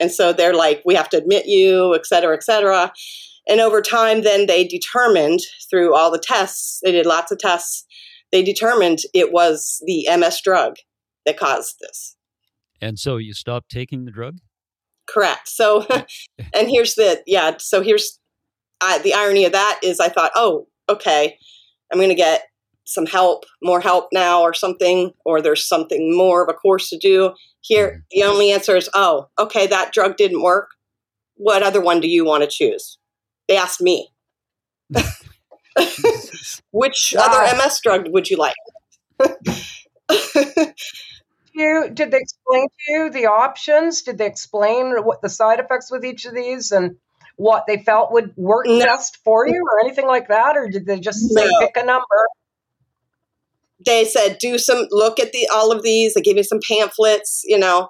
and 0.00 0.12
so 0.12 0.32
they're 0.32 0.54
like, 0.54 0.82
we 0.84 0.94
have 0.94 1.08
to 1.10 1.16
admit 1.16 1.46
you, 1.46 1.94
et 1.94 2.06
cetera, 2.06 2.34
et 2.34 2.42
cetera. 2.42 2.92
And 3.48 3.60
over 3.60 3.80
time, 3.80 4.22
then 4.22 4.46
they 4.46 4.64
determined 4.64 5.40
through 5.70 5.94
all 5.94 6.10
the 6.10 6.18
tests, 6.18 6.80
they 6.84 6.92
did 6.92 7.06
lots 7.06 7.32
of 7.32 7.38
tests, 7.38 7.86
they 8.30 8.42
determined 8.42 8.98
it 9.14 9.32
was 9.32 9.82
the 9.86 10.06
MS 10.14 10.40
drug 10.42 10.76
that 11.24 11.38
caused 11.38 11.76
this. 11.80 12.16
And 12.80 12.98
so 12.98 13.16
you 13.16 13.32
stopped 13.32 13.70
taking 13.70 14.04
the 14.04 14.10
drug? 14.10 14.38
Correct. 15.08 15.48
So, 15.48 15.86
and 16.54 16.68
here's 16.68 16.94
the, 16.94 17.22
yeah, 17.26 17.56
so 17.58 17.82
here's 17.82 18.20
uh, 18.80 18.98
the 18.98 19.14
irony 19.14 19.44
of 19.44 19.52
that 19.52 19.80
is 19.82 19.98
I 19.98 20.08
thought, 20.08 20.32
oh, 20.34 20.68
okay, 20.88 21.38
I'm 21.90 21.98
going 21.98 22.10
to 22.10 22.14
get 22.14 22.47
some 22.88 23.06
help, 23.06 23.44
more 23.62 23.80
help 23.80 24.08
now 24.12 24.40
or 24.40 24.54
something, 24.54 25.12
or 25.26 25.42
there's 25.42 25.66
something 25.66 26.16
more 26.16 26.42
of 26.42 26.48
a 26.48 26.54
course 26.54 26.88
to 26.88 26.96
do. 26.96 27.34
Here, 27.60 27.88
mm-hmm. 27.88 27.98
the 28.10 28.24
only 28.24 28.50
answer 28.50 28.76
is, 28.76 28.88
oh, 28.94 29.28
okay, 29.38 29.66
that 29.66 29.92
drug 29.92 30.16
didn't 30.16 30.42
work. 30.42 30.70
What 31.34 31.62
other 31.62 31.82
one 31.82 32.00
do 32.00 32.08
you 32.08 32.24
want 32.24 32.44
to 32.44 32.48
choose? 32.48 32.98
They 33.46 33.58
asked 33.58 33.82
me. 33.82 34.08
Which 36.70 37.14
wow. 37.16 37.26
other 37.26 37.56
MS 37.56 37.80
drug 37.82 38.08
would 38.08 38.30
you 38.30 38.38
like? 38.38 38.54
you 41.52 41.90
did 41.92 42.10
they 42.10 42.18
explain 42.18 42.68
to 42.68 42.92
you 42.92 43.10
the 43.10 43.26
options? 43.26 44.00
Did 44.02 44.16
they 44.16 44.26
explain 44.26 44.96
what 45.04 45.20
the 45.20 45.28
side 45.28 45.60
effects 45.60 45.90
with 45.90 46.04
each 46.06 46.24
of 46.24 46.34
these 46.34 46.72
and 46.72 46.96
what 47.36 47.64
they 47.66 47.82
felt 47.82 48.12
would 48.12 48.32
work 48.36 48.66
no. 48.66 48.78
best 48.80 49.18
for 49.24 49.46
you 49.46 49.62
or 49.62 49.84
anything 49.84 50.06
like 50.06 50.28
that? 50.28 50.56
Or 50.56 50.68
did 50.68 50.86
they 50.86 50.98
just 50.98 51.20
say 51.20 51.44
no. 51.44 51.60
pick 51.60 51.76
a 51.76 51.84
number? 51.84 52.04
They 53.84 54.04
said 54.04 54.38
do 54.40 54.58
some 54.58 54.86
look 54.90 55.20
at 55.20 55.32
the 55.32 55.48
all 55.52 55.72
of 55.72 55.82
these 55.82 56.14
they 56.14 56.20
gave 56.20 56.36
me 56.36 56.42
some 56.42 56.60
pamphlets 56.66 57.42
you 57.44 57.58
know? 57.58 57.88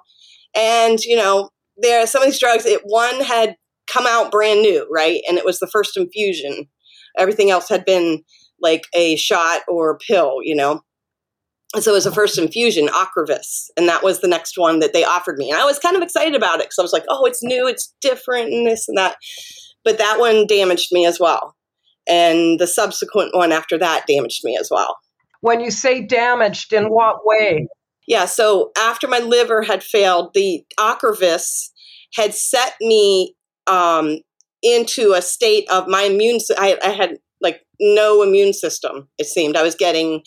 And 0.55 0.99
you 0.99 1.15
know 1.15 1.49
there 1.77 2.01
are 2.01 2.07
some 2.07 2.21
of 2.21 2.27
these 2.27 2.39
drugs 2.39 2.65
it 2.65 2.81
one 2.83 3.21
had 3.21 3.55
come 3.91 4.05
out 4.07 4.31
brand 4.31 4.61
new 4.61 4.87
right? 4.91 5.21
And 5.27 5.37
it 5.37 5.45
was 5.45 5.59
the 5.59 5.67
first 5.67 5.97
infusion. 5.97 6.67
Everything 7.17 7.49
else 7.49 7.69
had 7.69 7.85
been 7.85 8.23
like 8.61 8.83
a 8.93 9.15
shot 9.15 9.61
or 9.67 9.91
a 9.91 9.97
pill 9.97 10.39
you 10.43 10.55
know? 10.55 10.81
And 11.75 11.83
so 11.83 11.91
it 11.91 11.95
was 11.95 12.05
the 12.05 12.11
first 12.11 12.37
infusion 12.37 12.87
Ocrevus 12.87 13.67
and 13.77 13.87
that 13.87 14.03
was 14.03 14.21
the 14.21 14.27
next 14.27 14.57
one 14.57 14.79
that 14.79 14.93
they 14.93 15.03
offered 15.03 15.37
me. 15.37 15.51
And 15.51 15.59
i 15.59 15.65
was 15.65 15.79
kind 15.79 15.95
of 15.95 16.01
excited 16.01 16.35
about 16.35 16.59
it 16.59 16.65
because 16.65 16.79
i 16.79 16.83
was 16.83 16.93
like 16.93 17.05
oh 17.09 17.25
it's 17.25 17.43
new 17.43 17.67
it's 17.67 17.93
different 18.01 18.51
and 18.51 18.67
this 18.67 18.87
and 18.87 18.97
that. 18.97 19.15
But 19.83 19.97
that 19.97 20.19
one 20.19 20.45
damaged 20.45 20.89
me 20.91 21.05
as 21.05 21.19
well. 21.19 21.55
And 22.07 22.59
the 22.59 22.67
subsequent 22.67 23.33
one 23.33 23.53
after 23.53 23.77
that 23.77 24.05
damaged 24.07 24.41
me 24.43 24.57
as 24.59 24.69
well 24.69 24.97
when 25.41 25.59
you 25.61 25.71
say 25.71 26.05
damaged, 26.05 26.73
in 26.73 26.85
what 26.85 27.17
way? 27.23 27.67
Yeah, 28.07 28.25
so 28.25 28.71
after 28.77 29.07
my 29.07 29.19
liver 29.19 29.61
had 29.61 29.83
failed, 29.83 30.31
the 30.33 30.63
Ocrevus 30.79 31.69
had 32.15 32.33
set 32.33 32.73
me 32.81 33.35
um, 33.67 34.17
into 34.63 35.13
a 35.13 35.21
state 35.21 35.69
of 35.69 35.87
my 35.87 36.03
immune. 36.03 36.39
I, 36.57 36.77
I 36.83 36.89
had 36.89 37.17
like 37.39 37.61
no 37.79 38.23
immune 38.23 38.53
system. 38.53 39.07
It 39.17 39.27
seemed 39.27 39.55
I 39.55 39.63
was 39.63 39.75
getting 39.75 40.23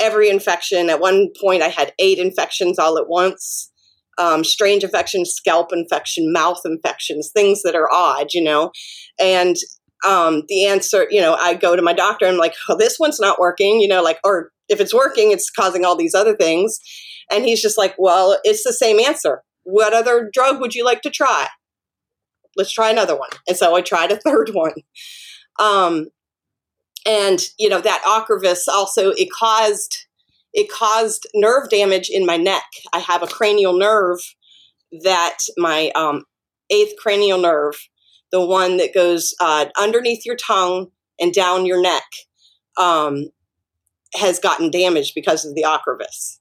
every 0.00 0.30
infection. 0.30 0.88
At 0.88 1.00
one 1.00 1.28
point, 1.40 1.62
I 1.62 1.68
had 1.68 1.92
eight 1.98 2.18
infections 2.18 2.78
all 2.78 2.98
at 2.98 3.08
once. 3.08 3.70
Um, 4.16 4.42
strange 4.42 4.82
infections, 4.82 5.30
scalp 5.30 5.72
infection, 5.72 6.32
mouth 6.32 6.60
infections, 6.64 7.30
things 7.34 7.62
that 7.62 7.76
are 7.76 7.92
odd, 7.92 8.28
you 8.32 8.42
know. 8.42 8.70
And 9.20 9.56
um, 10.06 10.42
the 10.48 10.66
answer, 10.66 11.06
you 11.10 11.20
know, 11.20 11.34
I 11.34 11.54
go 11.54 11.76
to 11.76 11.82
my 11.82 11.92
doctor 11.92 12.26
and 12.26 12.34
I'm 12.34 12.38
like, 12.38 12.54
oh, 12.68 12.76
this 12.76 12.98
one's 12.98 13.20
not 13.20 13.40
working, 13.40 13.80
you 13.80 13.88
know, 13.88 14.02
like, 14.02 14.18
or 14.24 14.50
if 14.68 14.80
it's 14.80 14.94
working, 14.94 15.32
it's 15.32 15.50
causing 15.50 15.84
all 15.84 15.96
these 15.96 16.14
other 16.14 16.36
things. 16.36 16.78
And 17.30 17.44
he's 17.44 17.60
just 17.60 17.78
like, 17.78 17.94
well, 17.98 18.38
it's 18.44 18.64
the 18.64 18.72
same 18.72 19.00
answer. 19.00 19.42
What 19.64 19.92
other 19.92 20.30
drug 20.32 20.60
would 20.60 20.74
you 20.74 20.84
like 20.84 21.02
to 21.02 21.10
try? 21.10 21.48
Let's 22.56 22.72
try 22.72 22.90
another 22.90 23.16
one. 23.16 23.30
And 23.46 23.56
so 23.56 23.74
I 23.74 23.80
tried 23.80 24.12
a 24.12 24.16
third 24.16 24.50
one. 24.52 24.74
Um, 25.58 26.08
and 27.06 27.40
you 27.58 27.68
know 27.68 27.80
that 27.80 28.02
Ocrevus 28.06 28.68
also 28.68 29.10
it 29.10 29.28
caused 29.30 29.96
it 30.52 30.70
caused 30.70 31.26
nerve 31.34 31.68
damage 31.70 32.08
in 32.10 32.26
my 32.26 32.36
neck. 32.36 32.64
I 32.92 32.98
have 32.98 33.22
a 33.22 33.26
cranial 33.26 33.76
nerve 33.76 34.18
that 35.02 35.38
my 35.56 35.90
um, 35.94 36.24
eighth 36.70 36.94
cranial 36.98 37.38
nerve 37.38 37.76
the 38.32 38.44
one 38.44 38.76
that 38.76 38.94
goes 38.94 39.34
uh, 39.40 39.66
underneath 39.78 40.24
your 40.26 40.36
tongue 40.36 40.88
and 41.20 41.32
down 41.32 41.66
your 41.66 41.80
neck, 41.80 42.04
um, 42.76 43.30
has 44.14 44.38
gotten 44.38 44.70
damaged 44.70 45.12
because 45.14 45.44
of 45.44 45.54
the 45.54 45.62
Ocrevus. 45.62 46.38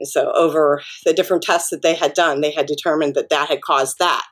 And 0.00 0.08
so, 0.08 0.32
over 0.32 0.82
the 1.04 1.12
different 1.12 1.42
tests 1.42 1.70
that 1.70 1.82
they 1.82 1.94
had 1.94 2.14
done, 2.14 2.40
they 2.40 2.50
had 2.52 2.66
determined 2.66 3.14
that 3.14 3.30
that 3.30 3.48
had 3.48 3.62
caused 3.62 3.98
that. 3.98 4.26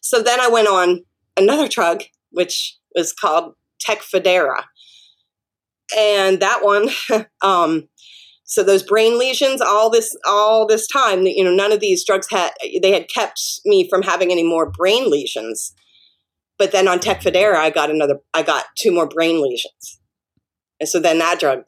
So 0.00 0.22
then 0.22 0.40
I 0.40 0.48
went 0.48 0.68
on 0.68 1.04
another 1.36 1.68
drug, 1.68 2.02
which 2.30 2.76
was 2.94 3.12
called 3.12 3.54
Tecfidera. 3.84 4.64
And 5.96 6.40
that 6.40 6.60
one, 6.62 6.88
um, 7.42 7.88
so 8.44 8.62
those 8.62 8.82
brain 8.82 9.18
lesions, 9.18 9.60
all 9.60 9.90
this, 9.90 10.16
all 10.26 10.66
this 10.66 10.86
time, 10.86 11.26
you 11.26 11.44
know, 11.44 11.54
none 11.54 11.72
of 11.72 11.80
these 11.80 12.04
drugs 12.04 12.28
had, 12.30 12.52
they 12.82 12.92
had 12.92 13.08
kept 13.08 13.40
me 13.64 13.88
from 13.88 14.02
having 14.02 14.30
any 14.30 14.42
more 14.42 14.70
brain 14.70 15.10
lesions. 15.10 15.74
But 16.58 16.72
then 16.72 16.88
on 16.88 16.98
Tecfidera, 16.98 17.54
I 17.54 17.70
got 17.70 17.90
another, 17.90 18.20
I 18.34 18.42
got 18.42 18.66
two 18.76 18.92
more 18.92 19.06
brain 19.06 19.40
lesions. 19.40 20.00
And 20.80 20.88
so 20.88 20.98
then 21.00 21.18
that 21.18 21.38
drug 21.38 21.64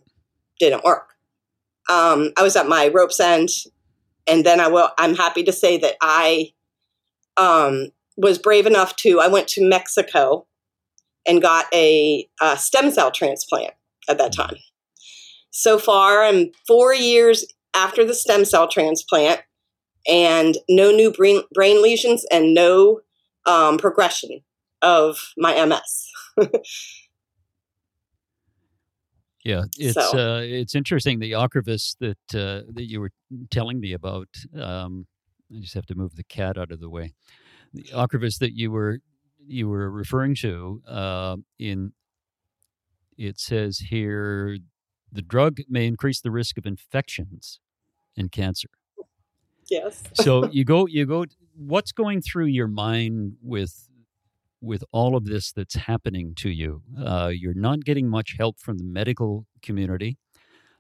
didn't 0.59 0.85
work. 0.85 1.15
Um, 1.89 2.33
I 2.37 2.43
was 2.43 2.57
at 2.57 2.69
my 2.69 2.89
rope's 2.89 3.21
end. 3.21 3.49
And 4.27 4.45
then 4.45 4.61
I 4.61 4.69
will, 4.69 4.91
I'm 4.99 5.15
happy 5.15 5.43
to 5.45 5.53
say 5.53 5.79
that 5.79 5.97
I 6.01 6.53
um, 7.37 7.91
was 8.17 8.39
brave 8.39 8.67
enough 8.67 8.97
to, 8.97 9.21
I 9.21 9.29
went 9.29 9.49
to 9.49 9.67
Mexico 9.67 10.47
and 11.27 11.41
got 11.41 11.67
a, 11.73 12.29
a 12.41 12.57
stem 12.57 12.91
cell 12.91 13.11
transplant 13.11 13.73
at 14.09 14.19
that 14.19 14.33
time. 14.33 14.57
So 15.51 15.79
far, 15.79 16.23
I'm 16.23 16.51
four 16.67 16.95
years 16.95 17.45
after 17.75 18.05
the 18.05 18.15
stem 18.15 18.45
cell 18.45 18.69
transplant 18.69 19.41
and 20.07 20.59
no 20.69 20.91
new 20.91 21.13
brain, 21.13 21.43
brain 21.53 21.83
lesions 21.83 22.25
and 22.31 22.55
no 22.55 23.01
um, 23.47 23.79
progression 23.79 24.43
of 24.83 25.33
my 25.37 25.55
MS. 25.67 26.11
Yeah, 29.45 29.65
it's 29.79 29.95
So- 29.95 30.19
uh, 30.37 30.41
it's 30.43 30.75
interesting 30.75 31.19
the 31.19 31.33
Ocrevus 31.33 31.97
that 31.99 32.35
uh, 32.35 32.63
that 32.75 32.85
you 32.89 33.01
were 33.01 33.11
telling 33.51 33.81
me 33.81 33.93
about. 33.93 34.29
Um, 34.55 35.07
I 35.55 35.61
just 35.61 35.75
have 35.75 35.87
to 35.87 35.95
move 35.95 36.17
the 36.17 36.25
cat 36.25 36.59
out 36.59 36.71
of 36.71 36.81
the 36.81 36.91
way. 36.91 37.15
The 37.73 37.85
Ocrevus 37.85 38.39
that 38.39 38.53
you 38.55 38.71
were 38.71 38.99
you 39.47 39.69
were 39.69 39.91
referring 39.91 40.35
to 40.37 40.83
uh, 40.87 41.37
in 41.59 41.93
it 43.17 43.39
says 43.41 43.79
here 43.89 44.59
the 45.11 45.23
drug 45.23 45.59
may 45.69 45.87
increase 45.87 46.21
the 46.21 46.31
risk 46.31 46.59
of 46.59 46.67
infections 46.67 47.61
and 48.17 48.31
cancer. 48.31 48.69
Yes. 49.71 50.03
So 50.15 50.47
you 50.53 50.65
go 50.65 50.87
you 50.87 51.07
go. 51.07 51.25
What's 51.57 51.93
going 51.93 52.21
through 52.23 52.47
your 52.47 52.69
mind 52.69 53.37
with 53.43 53.89
with 54.61 54.85
all 54.93 55.17
of 55.17 55.25
this 55.25 55.53
that's 55.53 55.75
happening 55.75 56.35
to 56.37 56.51
you. 56.51 56.83
Uh, 57.03 57.31
you're 57.33 57.55
not 57.55 57.85
getting 57.85 58.09
much 58.09 58.37
help 58.39 58.59
from 58.59 58.79
the 58.79 58.85
medical 58.85 59.47
community. 59.63 60.19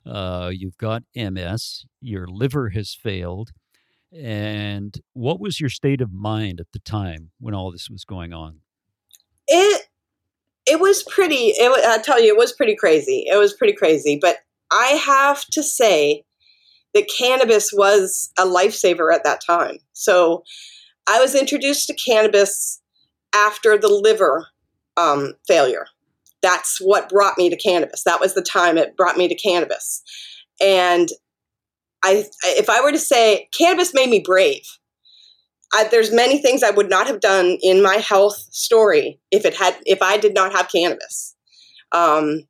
Uh, 0.07 0.51
you've 0.53 0.79
got 0.79 1.03
MS. 1.15 1.85
Your 2.01 2.27
liver 2.27 2.71
has 2.71 2.95
failed. 2.95 3.53
And 4.13 4.99
what 5.13 5.41
was 5.41 5.61
your 5.61 5.71
state 5.71 6.01
of 6.01 6.13
mind 6.13 6.61
at 6.61 6.73
the 6.73 6.81
time 6.81 7.31
when 7.39 7.55
all 7.55 7.71
this 7.71 7.89
was 7.89 8.05
going 8.05 8.33
on? 8.33 8.61
It 9.47 9.83
it 10.67 10.81
was 10.81 11.03
pretty. 11.05 11.53
It, 11.57 11.85
I 11.85 12.03
tell 12.03 12.21
you, 12.21 12.33
it 12.33 12.39
was 12.39 12.53
pretty 12.53 12.77
crazy. 12.77 13.25
It 13.27 13.37
was 13.37 13.55
pretty 13.55 13.73
crazy. 13.73 14.19
But 14.21 14.39
I 14.71 15.01
have 15.05 15.45
to 15.47 15.63
say 15.63 16.25
that 16.95 17.11
cannabis 17.17 17.73
was 17.73 18.31
a 18.39 18.45
lifesaver 18.45 19.15
at 19.15 19.25
that 19.25 19.41
time. 19.45 19.79
So 19.93 20.43
I 21.09 21.21
was 21.21 21.35
introduced 21.35 21.87
to 21.87 21.95
cannabis 21.95 22.80
after 23.35 23.79
the 23.79 23.89
liver 23.89 24.49
um, 24.97 25.35
failure. 25.47 25.87
That's 26.43 26.79
what 26.81 27.09
brought 27.09 27.37
me 27.39 27.51
to 27.51 27.57
cannabis. 27.57 28.03
That 28.05 28.21
was 28.21 28.35
the 28.35 28.43
time 28.43 28.79
it 28.79 28.97
brought 28.97 29.17
me 29.17 29.29
to 29.29 29.35
cannabis. 29.35 30.03
And 30.61 31.09
I, 32.03 32.27
if 32.45 32.71
I 32.71 32.81
were 32.81 32.93
to 32.93 32.99
say, 32.99 33.49
cannabis 33.57 33.93
made 33.95 34.09
me 34.09 34.21
brave. 34.21 34.63
I, 35.73 35.85
there's 35.85 36.13
many 36.13 36.39
things 36.39 36.63
I 36.63 36.71
would 36.71 36.91
not 36.91 37.07
have 37.07 37.21
done 37.21 37.59
in 37.63 37.83
my 37.83 37.97
health 37.97 38.39
story 38.51 39.21
if 39.31 39.45
it 39.45 39.55
had 39.55 39.77
if 39.87 40.03
I 40.03 40.17
did 40.17 40.35
not 40.35 40.53
have 40.53 40.69
cannabis. 40.69 41.37
Um, 41.93 42.49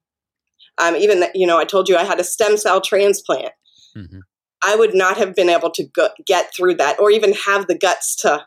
um, 0.78 0.96
even 0.96 1.20
that, 1.20 1.36
you 1.36 1.46
know, 1.46 1.58
I 1.58 1.64
told 1.64 1.88
you 1.88 1.96
I 1.96 2.04
had 2.04 2.20
a 2.20 2.24
stem 2.24 2.56
cell 2.56 2.80
transplant. 2.80 3.52
Mhm. 3.96 4.20
I 4.62 4.76
would 4.76 4.94
not 4.94 5.16
have 5.16 5.34
been 5.34 5.48
able 5.48 5.70
to 5.70 5.84
go, 5.84 6.08
get 6.26 6.54
through 6.54 6.76
that, 6.76 6.98
or 6.98 7.10
even 7.10 7.32
have 7.32 7.66
the 7.66 7.76
guts 7.76 8.14
to 8.16 8.46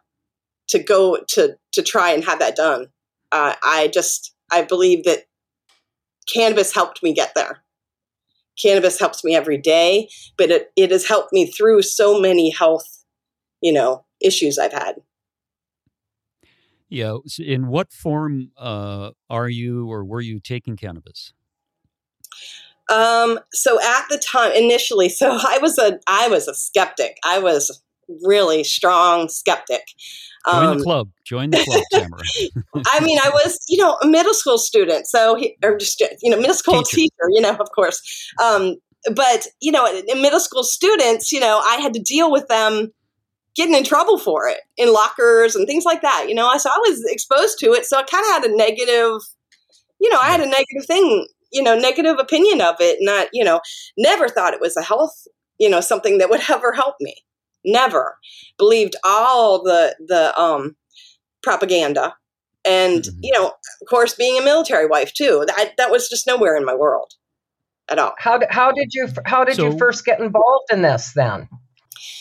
to 0.70 0.80
go 0.80 1.18
to 1.30 1.56
to 1.74 1.82
try 1.82 2.12
and 2.12 2.24
have 2.24 2.40
that 2.40 2.56
done. 2.56 2.88
Uh, 3.32 3.56
I 3.64 3.90
just 3.94 4.34
I 4.52 4.64
believe 4.64 5.04
that 5.06 5.26
cannabis 6.32 6.74
helped 6.74 7.04
me 7.04 7.14
get 7.14 7.34
there. 7.36 7.64
Cannabis 8.62 9.00
helps 9.00 9.24
me 9.24 9.36
every 9.36 9.58
day, 9.58 10.10
but 10.38 10.52
it, 10.52 10.72
it 10.76 10.92
has 10.92 11.08
helped 11.08 11.34
me 11.34 11.50
through 11.52 11.82
so 11.82 12.20
many 12.20 12.52
health, 12.52 13.04
you 13.62 13.74
know, 13.74 14.06
issues 14.22 14.60
I've 14.60 14.74
had. 14.74 14.98
Yeah. 16.88 17.18
In 17.40 17.68
what 17.68 17.92
form 17.92 18.52
uh, 18.56 19.12
are 19.28 19.50
you 19.50 19.92
or 19.92 20.06
were 20.06 20.22
you 20.22 20.40
taking 20.40 20.78
cannabis? 20.78 21.34
Um, 22.92 23.40
so 23.52 23.82
at 23.82 24.06
the 24.10 24.20
time, 24.20 24.52
initially, 24.52 25.10
so 25.10 25.32
I 25.32 25.58
was 25.60 25.78
a 25.80 26.00
I 26.08 26.28
was 26.28 26.48
a 26.48 26.54
skeptic. 26.54 27.18
I 27.26 27.40
was 27.40 27.82
really 28.24 28.64
strong 28.64 29.30
skeptic. 29.30 29.84
Join 30.46 30.66
Um, 30.66 30.78
the 30.78 30.84
club. 30.84 31.10
Join 31.26 31.50
the 31.52 31.58
club, 31.64 31.82
Tamara. 31.92 32.84
I 32.94 33.00
mean, 33.00 33.18
I 33.24 33.30
was, 33.30 33.60
you 33.70 33.78
know, 33.78 33.98
a 34.02 34.08
middle 34.08 34.34
school 34.34 34.58
student, 34.58 35.08
so 35.08 35.36
he, 35.36 35.56
or 35.64 35.78
just, 35.78 36.02
you 36.22 36.30
know, 36.30 36.38
middle 36.38 36.54
school 36.56 36.84
Teacher. 36.84 36.96
teacher, 36.98 37.30
you 37.30 37.42
know, 37.42 37.52
of 37.56 37.70
course. 37.74 38.02
Um, 38.44 38.76
but 39.16 39.48
you 39.62 39.72
know, 39.72 39.86
in 40.08 40.22
middle 40.22 40.40
school 40.40 40.64
students, 40.64 41.32
you 41.32 41.40
know, 41.40 41.62
I 41.66 41.76
had 41.78 41.94
to 41.94 42.00
deal 42.02 42.32
with 42.32 42.48
them 42.48 42.92
getting 43.56 43.76
in 43.76 43.84
trouble 43.84 44.18
for 44.18 44.48
it 44.48 44.60
in 44.78 44.92
lockers 44.92 45.56
and 45.56 45.68
things 45.68 45.86
like 45.86 46.02
that. 46.02 46.26
You 46.28 46.36
know, 46.36 46.48
I 46.48 46.58
so 46.58 46.70
I 46.70 46.78
was 46.88 47.04
exposed 47.08 47.60
to 47.60 47.74
it, 47.74 47.86
so 47.86 47.98
I 47.98 48.04
kind 48.04 48.26
of 48.26 48.32
had 48.32 48.46
a 48.52 48.56
negative, 48.58 49.22
you 50.00 50.10
know, 50.10 50.18
I 50.22 50.30
had 50.30 50.42
a 50.42 50.46
negative 50.46 50.86
thing, 50.88 51.28
you 51.52 51.62
know, 51.62 51.78
negative 51.78 52.18
opinion 52.20 52.62
of 52.62 52.76
it, 52.80 52.98
and 53.00 53.10
I, 53.10 53.28
you 53.34 53.44
know, 53.44 53.62
never 53.98 54.28
thought 54.30 54.54
it 54.54 54.62
was 54.62 54.76
a 54.78 54.82
health, 54.84 55.28
you 55.60 55.70
know, 55.70 55.82
something 55.82 56.18
that 56.18 56.30
would 56.30 56.42
ever 56.50 56.72
help 56.74 56.96
me. 57.00 57.16
Never 57.66 58.18
believed 58.58 58.96
all 59.04 59.64
the 59.64 59.96
the 60.08 60.40
um 60.40 60.76
propaganda 61.42 62.16
and 62.66 63.04
Mhm. 63.04 63.10
you 63.22 63.34
know 63.34 63.48
of 63.48 63.88
course 63.90 64.14
being 64.16 64.38
a 64.40 64.42
military 64.44 64.86
wife 64.86 65.14
too 65.14 65.44
that 65.48 65.72
that 65.78 65.92
was 65.92 66.08
just 66.10 66.26
nowhere 66.26 66.56
in 66.56 66.64
my 66.64 66.74
world 66.74 67.12
at 67.90 68.00
all 68.00 68.14
How 68.18 68.38
did, 68.38 68.50
how 68.52 68.72
did 68.72 68.90
you 68.94 69.08
how 69.26 69.44
did 69.44 69.58
So- 69.58 69.66
you 69.72 69.78
first 69.78 70.06
get 70.06 70.20
involved 70.20 70.68
in 70.72 70.82
this 70.82 71.12
then? 71.14 71.50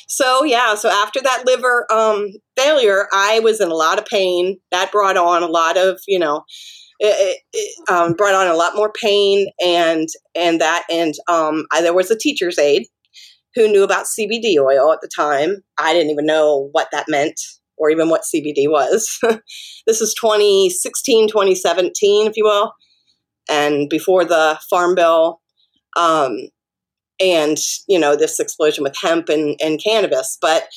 so 0.08 0.42
yeah 0.44 0.74
so 0.74 0.88
after 0.90 1.20
that 1.20 1.44
liver 1.46 1.86
um 1.92 2.28
failure 2.56 3.06
i 3.12 3.38
was 3.40 3.60
in 3.60 3.70
a 3.70 3.74
lot 3.74 3.98
of 3.98 4.04
pain 4.06 4.58
that 4.72 4.90
brought 4.92 5.16
on 5.16 5.42
a 5.42 5.46
lot 5.46 5.76
of 5.76 6.00
you 6.08 6.18
know 6.18 6.42
it, 6.98 7.06
it, 7.06 7.38
it, 7.52 7.90
um, 7.90 8.12
brought 8.14 8.34
on 8.34 8.46
a 8.46 8.54
lot 8.54 8.74
more 8.76 8.92
pain 8.92 9.48
and 9.64 10.08
and 10.34 10.60
that 10.60 10.84
and 10.90 11.14
um 11.28 11.66
I, 11.72 11.80
there 11.82 11.94
was 11.94 12.10
a 12.10 12.18
teacher's 12.18 12.58
aide 12.58 12.86
who 13.54 13.68
knew 13.68 13.82
about 13.82 14.06
cbd 14.06 14.56
oil 14.58 14.92
at 14.92 15.00
the 15.00 15.10
time. 15.14 15.62
I 15.78 15.92
didn't 15.92 16.10
even 16.10 16.26
know 16.26 16.68
what 16.72 16.88
that 16.92 17.06
meant 17.08 17.40
or 17.76 17.90
even 17.90 18.08
what 18.08 18.22
cbd 18.22 18.68
was. 18.68 19.18
This 19.86 20.00
is 20.00 20.14
2016 20.14 21.28
2017 21.28 22.28
if 22.28 22.36
you 22.36 22.44
will 22.44 22.72
and 23.50 23.88
before 23.88 24.24
the 24.24 24.58
farm 24.70 24.94
bill. 24.94 25.40
Um, 25.96 26.36
and 27.20 27.58
you 27.88 27.98
know 27.98 28.16
this 28.16 28.40
explosion 28.40 28.82
with 28.82 28.96
hemp 28.96 29.28
and, 29.28 29.56
and 29.62 29.82
cannabis 29.82 30.38
but 30.40 30.68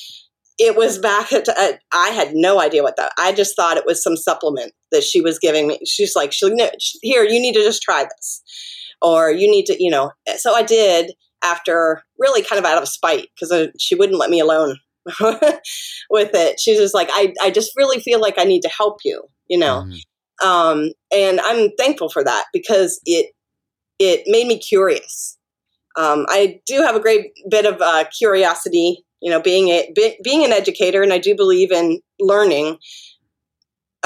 it 0.58 0.76
was 0.76 0.98
back 0.98 1.32
at 1.32 1.48
i 1.92 2.10
had 2.10 2.34
no 2.34 2.60
idea 2.60 2.82
what 2.82 2.96
that 2.96 3.10
i 3.18 3.32
just 3.32 3.56
thought 3.56 3.78
it 3.78 3.86
was 3.86 4.02
some 4.02 4.16
supplement 4.16 4.72
that 4.92 5.04
she 5.04 5.20
was 5.20 5.38
giving 5.38 5.68
me. 5.68 5.78
She's 5.84 6.14
like 6.16 6.32
she, 6.32 6.48
no, 6.50 6.70
here 7.02 7.24
you 7.24 7.40
need 7.40 7.54
to 7.54 7.62
just 7.62 7.82
try 7.82 8.04
this 8.04 8.42
or 9.02 9.30
you 9.30 9.50
need 9.50 9.66
to 9.66 9.82
you 9.82 9.90
know. 9.90 10.12
So 10.36 10.54
i 10.54 10.62
did 10.62 11.12
after 11.42 12.02
really 12.18 12.42
kind 12.42 12.58
of 12.58 12.64
out 12.64 12.80
of 12.82 12.88
spite 12.88 13.28
because 13.38 13.68
she 13.78 13.94
wouldn't 13.94 14.18
let 14.18 14.30
me 14.30 14.40
alone 14.40 14.76
with 16.10 16.30
it 16.34 16.58
she's 16.58 16.78
just 16.78 16.94
like 16.94 17.08
I, 17.12 17.32
I 17.40 17.50
just 17.50 17.72
really 17.76 18.00
feel 18.00 18.20
like 18.20 18.34
i 18.38 18.44
need 18.44 18.62
to 18.62 18.68
help 18.68 18.98
you 19.04 19.22
you 19.48 19.58
know 19.58 19.86
Mhm. 19.86 20.00
um, 20.44 20.90
and 21.12 21.40
I'm 21.40 21.70
thankful 21.78 22.08
for 22.08 22.24
that 22.24 22.46
because 22.52 23.00
it 23.04 23.32
it 23.98 24.22
made 24.26 24.46
me 24.46 24.58
curious. 24.58 25.38
Um, 25.96 26.26
I 26.28 26.60
do 26.66 26.82
have 26.82 26.94
a 26.94 27.00
great 27.00 27.32
bit 27.48 27.64
of 27.64 27.80
uh, 27.80 28.04
curiosity, 28.16 29.04
you 29.22 29.30
know, 29.30 29.40
being 29.40 29.68
a 29.68 29.90
be, 29.94 30.18
being 30.22 30.44
an 30.44 30.52
educator, 30.52 31.02
and 31.02 31.12
I 31.12 31.18
do 31.18 31.34
believe 31.34 31.72
in 31.72 32.00
learning, 32.20 32.76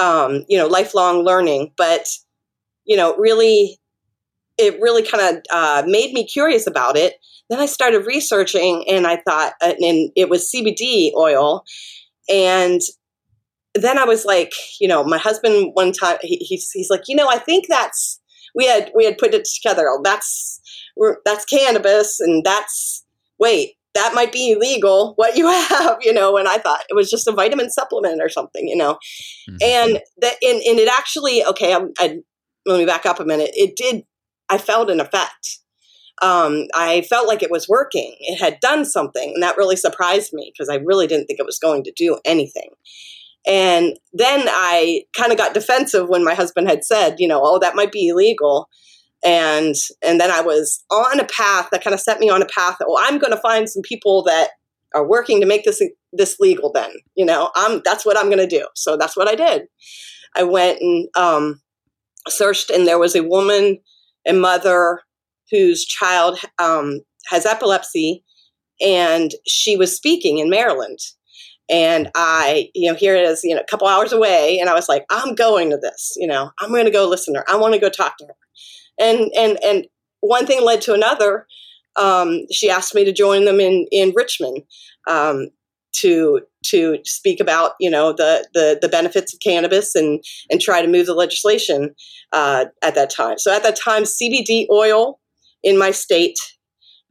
um, 0.01 0.45
you 0.49 0.57
know, 0.57 0.67
lifelong 0.67 1.25
learning. 1.25 1.73
But 1.77 2.07
you 2.85 2.97
know, 2.97 3.17
really, 3.17 3.79
it 4.61 4.81
really 4.81 5.03
kind 5.03 5.37
of 5.37 5.43
uh, 5.53 5.83
made 5.87 6.13
me 6.13 6.27
curious 6.27 6.67
about 6.67 6.97
it. 6.97 7.15
Then 7.49 7.59
I 7.59 7.67
started 7.67 8.07
researching, 8.07 8.85
and 8.89 9.07
I 9.07 9.17
thought, 9.27 9.55
uh, 9.61 9.75
and 9.81 10.11
it 10.15 10.29
was 10.29 10.51
CBD 10.55 11.13
oil, 11.17 11.65
and 12.29 12.81
then 13.75 13.99
I 13.99 14.05
was 14.05 14.25
like, 14.25 14.53
you 14.81 14.89
know, 14.89 15.05
my 15.05 15.19
husband 15.19 15.71
one 15.75 15.93
time 15.93 16.19
he, 16.23 16.37
he's 16.37 16.71
he's 16.71 16.91
like, 16.91 17.03
you 17.09 17.17
know, 17.17 17.29
I 17.29 17.39
think 17.39 17.67
that's 17.69 18.21
we 18.55 18.67
had 18.67 18.91
we 18.95 19.05
had 19.05 19.19
put 19.19 19.35
it 19.35 19.49
together. 19.61 19.89
Oh, 19.89 20.01
That's 20.05 20.61
that's 21.25 21.45
cannabis, 21.45 22.21
and 22.21 22.45
that's 22.45 23.05
wait, 23.39 23.75
that 23.95 24.13
might 24.15 24.33
be 24.33 24.53
illegal. 24.53 25.15
What 25.17 25.37
you 25.37 25.47
have, 25.69 25.99
you 26.03 26.13
know? 26.13 26.37
And 26.37 26.49
I 26.49 26.59
thought 26.59 26.85
it 26.89 26.95
was 26.95 27.11
just 27.11 27.27
a 27.29 27.33
vitamin 27.33 27.71
supplement 27.71 28.21
or 28.23 28.29
something, 28.29 28.69
you 28.69 28.77
know. 28.77 28.99
Mhm. 29.49 29.63
And 29.63 30.01
that 30.21 30.37
and, 30.43 30.61
and 30.63 30.79
it 30.79 30.89
actually 30.89 31.45
okay. 31.45 31.75
I'm, 31.75 31.91
I, 31.99 32.19
let 32.67 32.79
me 32.79 32.87
back 32.87 33.07
up 33.07 33.21
a 33.21 33.25
minute. 33.25 33.51
It 33.55 33.75
did. 33.77 34.05
I 34.51 34.59
felt 34.59 34.91
an 34.91 35.01
effect. 35.01 35.61
Um, 36.23 36.67
I 36.75 37.03
felt 37.09 37.29
like 37.29 37.43
it 37.43 37.51
was 37.51 37.69
working. 37.69 38.15
It 38.21 38.39
had 38.39 38.61
done 38.61 38.85
something, 38.85 39.33
and 39.35 39.43
that 39.43 39.57
really 39.57 39.77
surprised 39.77 40.35
me 40.35 40.53
because 40.53 40.69
I 40.69 40.77
really 40.85 41.07
didn't 41.07 41.27
think 41.27 41.41
it 41.41 41.47
was 41.47 41.59
going 41.59 41.83
to 41.85 41.93
do 41.97 42.19
anything. 42.27 42.71
And 43.47 43.99
then 44.13 44.43
I 44.47 45.05
kind 45.17 45.33
of 45.33 45.39
got 45.39 45.55
defensive 45.55 46.09
when 46.09 46.25
my 46.25 46.35
husband 46.35 46.69
had 46.69 46.85
said, 46.85 47.17
you 47.19 47.27
know, 47.27 47.41
oh, 47.43 47.59
that 47.61 47.75
might 47.75 47.93
be 47.93 48.09
illegal. 48.09 48.69
And 49.25 49.75
and 50.03 50.21
then 50.21 50.31
I 50.31 50.41
was 50.41 50.83
on 50.91 51.21
a 51.21 51.25
path 51.25 51.69
that 51.73 51.83
kind 51.83 51.95
of 51.95 52.01
set 52.01 52.21
me 52.21 52.29
on 52.29 52.43
a 52.43 52.47
path 52.47 52.77
that, 52.79 52.89
well, 52.89 53.03
I'm 53.03 53.19
going 53.19 53.33
to 53.33 53.41
find 53.41 53.69
some 53.69 53.83
people 53.83 54.23
that 54.25 54.51
are 54.95 55.07
working 55.07 55.41
to 55.41 55.47
make 55.47 55.65
this 55.65 55.83
this 56.13 56.39
legal. 56.41 56.73
Then, 56.73 56.91
you 57.15 57.25
know, 57.25 57.51
I'm 57.55 57.81
that's 57.85 58.05
what 58.05 58.19
I'm 58.19 58.27
going 58.27 58.39
to 58.39 58.47
do. 58.47 58.67
So 58.75 58.97
that's 58.97 59.17
what 59.17 59.29
I 59.29 59.35
did. 59.35 59.69
I 60.37 60.43
went 60.43 60.81
and 60.81 61.09
um, 61.17 61.61
searched, 62.29 62.71
and 62.71 62.87
there 62.87 62.99
was 62.99 63.17
a 63.17 63.25
woman, 63.25 63.79
a 64.27 64.33
mother 64.33 65.01
whose 65.51 65.85
child 65.85 66.39
um, 66.59 67.01
has 67.29 67.47
epilepsy, 67.47 68.25
and 68.81 69.33
she 69.47 69.77
was 69.77 69.95
speaking 69.95 70.39
in 70.39 70.51
Maryland 70.51 70.99
and 71.71 72.11
I, 72.17 72.69
you 72.75 72.91
know, 72.91 72.99
here 72.99 73.15
it 73.15 73.23
is, 73.23 73.45
you 73.45 73.55
know, 73.55 73.61
a 73.61 73.67
couple 73.67 73.87
hours 73.87 74.13
away, 74.13 74.59
and 74.59 74.69
I 74.69 74.75
was 74.75 74.89
like, 74.89 75.05
I'm 75.09 75.37
going 75.37 75.71
to 75.71 75.77
this, 75.77 76.15
you 76.17 76.27
know, 76.27 76.51
I'm 76.59 76.71
going 76.71 76.85
to 76.85 76.91
go 76.91 77.09
listen 77.09 77.33
to 77.35 77.41
her. 77.41 77.51
I 77.51 77.57
want 77.57 77.75
to 77.75 77.81
go 77.81 77.89
talk 77.89 78.19
to 78.19 78.27
her, 78.27 78.37
and 78.99 79.31
and 79.37 79.57
and 79.63 79.87
one 80.21 80.47
thing 80.47 80.63
led 80.65 80.81
to 80.83 80.95
another. 80.95 81.47
Um, 81.97 82.43
she 82.51 82.69
asked 82.69 82.95
me 82.95 83.05
to 83.05 83.13
join 83.13 83.45
them 83.45 83.61
in 83.61 83.87
in 83.93 84.13
Richmond 84.17 84.65
um, 85.09 85.49
to 85.93 86.41
to 86.67 86.99
speak 87.05 87.41
about 87.41 87.73
you 87.81 87.91
know 87.91 88.13
the, 88.13 88.47
the 88.55 88.79
the 88.81 88.89
benefits 88.89 89.35
of 89.35 89.41
cannabis 89.41 89.95
and 89.95 90.23
and 90.51 90.61
try 90.61 90.83
to 90.83 90.89
move 90.89 91.07
the 91.07 91.15
legislation 91.15 91.95
uh, 92.33 92.67
at 92.83 92.95
that 92.95 93.11
time. 93.11 93.39
So 93.39 93.55
at 93.55 93.63
that 93.63 93.77
time, 93.77 94.05
CBD 94.05 94.67
oil 94.71 95.19
in 95.63 95.79
my 95.79 95.91
state 95.91 96.39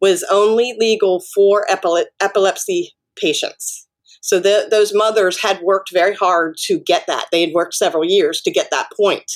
was 0.02 0.24
only 0.32 0.76
legal 0.80 1.22
for 1.36 1.66
epilepsy 1.70 2.94
patients. 3.18 3.88
So 4.22 4.40
the, 4.40 4.68
those 4.70 4.94
mothers 4.94 5.42
had 5.42 5.62
worked 5.62 5.92
very 5.94 6.16
hard 6.16 6.56
to 6.66 6.80
get 6.80 7.06
that. 7.08 7.26
They 7.32 7.42
had 7.42 7.54
worked 7.54 7.74
several 7.74 8.06
years 8.06 8.42
to 8.42 8.52
get 8.52 8.70
that 8.72 8.90
point. 8.96 9.32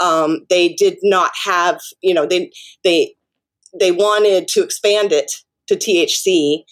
Um, 0.00 0.40
they 0.48 0.70
did 0.74 0.98
not 1.02 1.32
have, 1.44 1.80
you 2.02 2.14
know, 2.14 2.26
they 2.26 2.50
they 2.82 3.14
they 3.78 3.92
wanted 3.92 4.48
to 4.48 4.62
expand 4.62 5.12
it 5.12 5.30
to 5.68 5.76
THC 5.76 6.64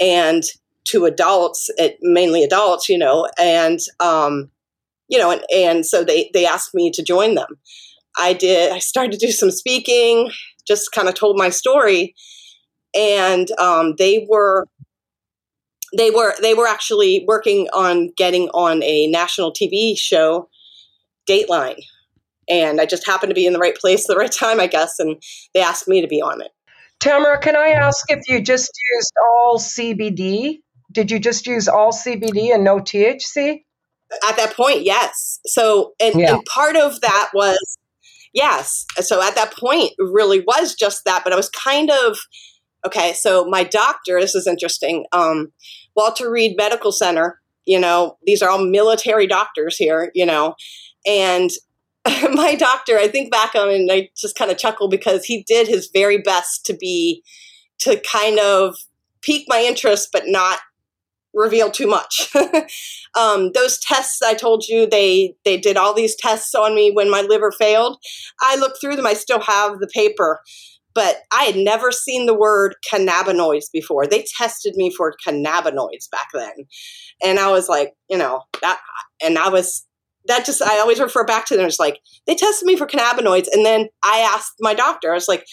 and 0.00 0.42
to 0.90 1.04
adults, 1.04 1.70
mainly 2.02 2.44
adults, 2.44 2.88
you 2.88 2.98
know, 2.98 3.28
and 3.38 3.78
um, 4.00 4.50
you 5.08 5.18
know, 5.18 5.30
and, 5.30 5.42
and 5.52 5.86
so 5.86 6.04
they 6.04 6.30
they 6.34 6.46
asked 6.46 6.74
me 6.74 6.90
to 6.92 7.02
join 7.02 7.34
them. 7.34 7.58
I 8.18 8.32
did. 8.32 8.72
I 8.72 8.78
started 8.78 9.12
to 9.12 9.26
do 9.26 9.32
some 9.32 9.50
speaking, 9.50 10.30
just 10.66 10.92
kind 10.92 11.08
of 11.08 11.14
told 11.14 11.38
my 11.38 11.50
story, 11.50 12.14
and 12.94 13.50
um, 13.58 13.94
they 13.96 14.26
were 14.28 14.66
they 15.96 16.10
were 16.10 16.34
they 16.42 16.54
were 16.54 16.66
actually 16.66 17.24
working 17.26 17.68
on 17.74 18.10
getting 18.16 18.48
on 18.50 18.82
a 18.82 19.06
national 19.08 19.52
TV 19.52 19.96
show, 19.96 20.48
Dateline, 21.28 21.82
and 22.48 22.80
I 22.80 22.86
just 22.86 23.06
happened 23.06 23.30
to 23.30 23.34
be 23.34 23.46
in 23.46 23.52
the 23.52 23.58
right 23.58 23.76
place 23.76 24.04
at 24.04 24.14
the 24.14 24.18
right 24.18 24.32
time, 24.32 24.60
I 24.60 24.66
guess, 24.66 24.98
and 24.98 25.22
they 25.54 25.60
asked 25.60 25.88
me 25.88 26.00
to 26.00 26.08
be 26.08 26.20
on 26.20 26.40
it. 26.40 26.50
Tamara, 27.00 27.38
can 27.38 27.54
I 27.54 27.68
ask 27.68 28.04
if 28.10 28.28
you 28.28 28.42
just 28.42 28.72
used 28.94 29.12
all 29.22 29.58
CBD? 29.58 30.60
Did 30.90 31.10
you 31.10 31.18
just 31.18 31.46
use 31.46 31.68
all 31.68 31.92
CBD 31.92 32.54
and 32.54 32.64
no 32.64 32.78
THC? 32.78 33.64
At 34.26 34.36
that 34.36 34.54
point, 34.56 34.84
yes. 34.84 35.38
So, 35.46 35.92
and, 36.00 36.18
yeah. 36.18 36.34
and 36.34 36.44
part 36.46 36.76
of 36.76 37.00
that 37.02 37.30
was 37.34 37.78
yes. 38.32 38.86
So 39.00 39.22
at 39.22 39.34
that 39.34 39.54
point, 39.54 39.92
really 39.98 40.40
was 40.40 40.74
just 40.74 41.04
that, 41.04 41.24
but 41.24 41.32
I 41.32 41.36
was 41.36 41.50
kind 41.50 41.90
of 41.90 42.18
Okay, 42.86 43.12
so 43.12 43.44
my 43.44 43.64
doctor, 43.64 44.20
this 44.20 44.34
is 44.34 44.46
interesting. 44.46 45.04
Um, 45.12 45.52
Walter 45.96 46.30
Reed 46.30 46.56
Medical 46.56 46.92
Center, 46.92 47.40
you 47.66 47.78
know, 47.78 48.16
these 48.24 48.40
are 48.40 48.48
all 48.48 48.64
military 48.64 49.26
doctors 49.26 49.76
here, 49.76 50.12
you 50.14 50.24
know, 50.24 50.54
and 51.04 51.50
my 52.32 52.54
doctor, 52.54 52.96
I 52.96 53.08
think 53.08 53.32
back 53.32 53.54
on 53.54 53.68
and 53.70 53.90
I 53.90 54.10
just 54.16 54.36
kind 54.36 54.50
of 54.50 54.58
chuckle 54.58 54.88
because 54.88 55.24
he 55.24 55.42
did 55.42 55.66
his 55.66 55.90
very 55.92 56.18
best 56.18 56.64
to 56.66 56.74
be, 56.74 57.22
to 57.80 58.00
kind 58.10 58.38
of 58.38 58.76
pique 59.22 59.46
my 59.48 59.60
interest, 59.60 60.10
but 60.12 60.24
not 60.26 60.60
reveal 61.34 61.70
too 61.70 61.86
much. 61.86 62.34
um, 63.18 63.52
those 63.52 63.78
tests 63.78 64.22
I 64.22 64.34
told 64.34 64.64
you, 64.66 64.86
they 64.86 65.34
they 65.44 65.56
did 65.56 65.76
all 65.76 65.94
these 65.94 66.16
tests 66.16 66.54
on 66.54 66.74
me 66.74 66.90
when 66.90 67.10
my 67.10 67.22
liver 67.22 67.52
failed. 67.52 67.98
I 68.40 68.56
looked 68.56 68.80
through 68.80 68.96
them. 68.96 69.06
I 69.06 69.14
still 69.14 69.40
have 69.40 69.78
the 69.78 69.88
paper 69.92 70.40
but 70.98 71.18
I 71.32 71.44
had 71.44 71.54
never 71.54 71.92
seen 71.92 72.26
the 72.26 72.34
word 72.34 72.74
cannabinoids 72.92 73.66
before. 73.72 74.04
They 74.08 74.24
tested 74.36 74.74
me 74.74 74.92
for 74.92 75.14
cannabinoids 75.24 76.10
back 76.10 76.26
then. 76.34 76.52
And 77.22 77.38
I 77.38 77.52
was 77.52 77.68
like, 77.68 77.92
you 78.10 78.18
know, 78.18 78.42
that, 78.62 78.80
and 79.22 79.38
I 79.38 79.48
was, 79.48 79.86
that 80.26 80.44
just, 80.44 80.60
I 80.60 80.80
always 80.80 80.98
refer 80.98 81.24
back 81.24 81.46
to 81.46 81.56
them. 81.56 81.66
It's 81.66 81.78
like, 81.78 82.00
they 82.26 82.34
tested 82.34 82.66
me 82.66 82.74
for 82.76 82.84
cannabinoids. 82.84 83.46
And 83.52 83.64
then 83.64 83.86
I 84.02 84.28
asked 84.34 84.54
my 84.58 84.74
doctor, 84.74 85.12
I 85.12 85.14
was 85.14 85.28
like, 85.28 85.46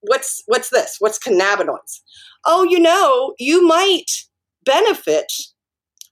what's, 0.00 0.42
what's 0.46 0.70
this? 0.70 0.96
What's 0.98 1.20
cannabinoids? 1.20 2.00
Oh, 2.44 2.64
you 2.64 2.80
know, 2.80 3.34
you 3.38 3.64
might 3.68 4.10
benefit 4.68 5.32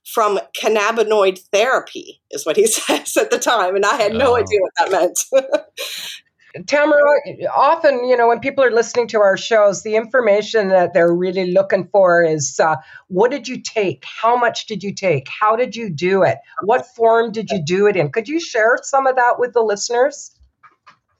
from 0.03 0.39
cannabinoid 0.59 1.39
therapy 1.53 2.21
is 2.31 2.45
what 2.45 2.57
he 2.57 2.65
says 2.77 3.15
at 3.15 3.29
the 3.29 3.39
time 3.39 3.75
and 3.75 3.85
i 3.85 3.95
had 3.95 4.13
no 4.13 4.31
oh. 4.31 4.37
idea 4.37 4.59
what 4.59 4.73
that 4.77 4.91
meant 4.91 5.19
Tamara, 6.65 7.19
often, 7.55 8.05
you 8.05 8.17
know, 8.17 8.27
when 8.27 8.39
people 8.39 8.63
are 8.63 8.71
listening 8.71 9.07
to 9.09 9.19
our 9.19 9.37
shows, 9.37 9.83
the 9.83 9.95
information 9.95 10.69
that 10.69 10.93
they're 10.93 11.13
really 11.13 11.51
looking 11.51 11.87
for 11.91 12.23
is 12.23 12.59
uh, 12.59 12.77
what 13.07 13.29
did 13.29 13.47
you 13.47 13.61
take? 13.61 14.03
How 14.05 14.35
much 14.35 14.65
did 14.65 14.81
you 14.81 14.93
take? 14.93 15.27
How 15.29 15.55
did 15.55 15.75
you 15.75 15.89
do 15.89 16.23
it? 16.23 16.37
What 16.63 16.87
form 16.95 17.31
did 17.31 17.49
you 17.51 17.61
do 17.63 17.85
it 17.85 17.95
in? 17.95 18.11
Could 18.11 18.27
you 18.27 18.39
share 18.39 18.79
some 18.81 19.05
of 19.05 19.15
that 19.17 19.35
with 19.37 19.53
the 19.53 19.61
listeners, 19.61 20.35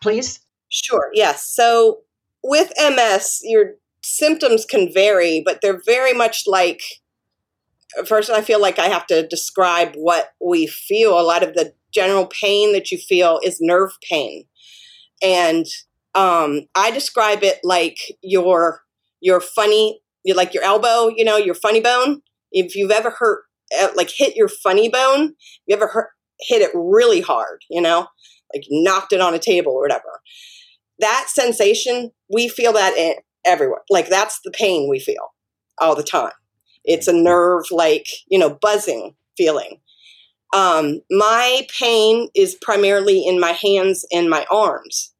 please? 0.02 0.40
Sure, 0.70 1.12
yes. 1.14 1.46
So 1.48 2.00
with 2.44 2.72
MS, 2.80 3.42
your 3.44 3.76
symptoms 4.02 4.66
can 4.66 4.92
vary, 4.92 5.42
but 5.46 5.60
they're 5.62 5.82
very 5.86 6.14
much 6.14 6.44
like 6.48 6.82
first 8.06 8.30
i 8.30 8.42
feel 8.42 8.62
like 8.62 8.80
i 8.80 8.88
have 8.88 9.08
to 9.08 9.28
describe 9.28 9.94
what 9.96 10.34
we 10.44 10.68
feel 10.68 11.20
a 11.20 11.22
lot 11.22 11.44
of 11.44 11.54
the 11.54 11.74
general 11.94 12.26
pain 12.26 12.74
that 12.74 12.92
you 12.92 12.98
feel 12.98 13.40
is 13.44 13.60
nerve 13.62 13.92
pain 14.10 14.44
and 15.24 15.66
um, 16.18 16.62
I 16.76 16.92
describe 16.92 17.44
it 17.44 17.60
like 17.64 17.98
your 18.22 18.82
your 19.22 19.40
funny, 19.40 20.02
like 20.26 20.54
your 20.54 20.64
elbow, 20.64 21.10
you 21.16 21.24
know, 21.24 21.38
your 21.38 21.56
funny 21.56 21.80
bone. 21.80 22.22
If 22.52 22.76
you've 22.76 22.92
ever 22.92 23.12
hurt, 23.12 23.44
uh, 23.80 23.90
like 23.96 24.10
hit 24.10 24.36
your 24.36 24.48
funny 24.48 24.90
bone, 24.90 25.36
you 25.66 25.76
ever 25.76 25.88
hurt, 25.88 26.10
hit 26.40 26.62
it 26.62 26.72
really 26.74 27.22
hard, 27.22 27.62
you 27.70 27.82
know, 27.82 28.08
like 28.54 28.64
knocked 28.70 29.14
it 29.14 29.22
on 29.22 29.34
a 29.34 29.40
table 29.40 29.74
or 29.74 29.82
whatever. 29.82 30.22
That 31.00 31.28
sensation, 31.30 32.12
we 32.34 32.48
feel 32.48 32.74
that 32.74 32.98
in 32.98 33.16
everywhere. 33.46 33.82
Like 33.90 34.10
that's 34.10 34.40
the 34.44 34.52
pain 34.52 34.90
we 34.90 35.00
feel 35.00 35.34
all 35.80 35.96
the 35.96 36.04
time. 36.04 36.32
It's 36.88 37.08
a 37.08 37.14
nerve, 37.14 37.66
like 37.70 38.08
you 38.28 38.40
know, 38.40 38.58
buzzing 38.60 39.16
feeling. 39.38 39.80
Um, 40.54 41.02
my 41.12 41.68
pain 41.78 42.30
is 42.36 42.58
primarily 42.62 43.26
in 43.26 43.40
my 43.40 43.52
hands 43.52 44.06
and 44.12 44.30
my 44.30 44.46
arms. 44.50 45.14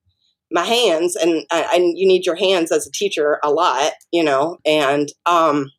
My 0.52 0.64
hands, 0.64 1.16
and, 1.18 1.46
and 1.52 1.98
you 1.98 2.08
need 2.08 2.26
your 2.26 2.38
hands 2.38 2.72
as 2.72 2.88
a 2.88 2.92
teacher 2.92 3.40
a 3.44 3.52
lot, 3.52 3.92
you 4.12 4.24
know, 4.24 4.58
and, 4.66 5.10
um, 5.26 5.72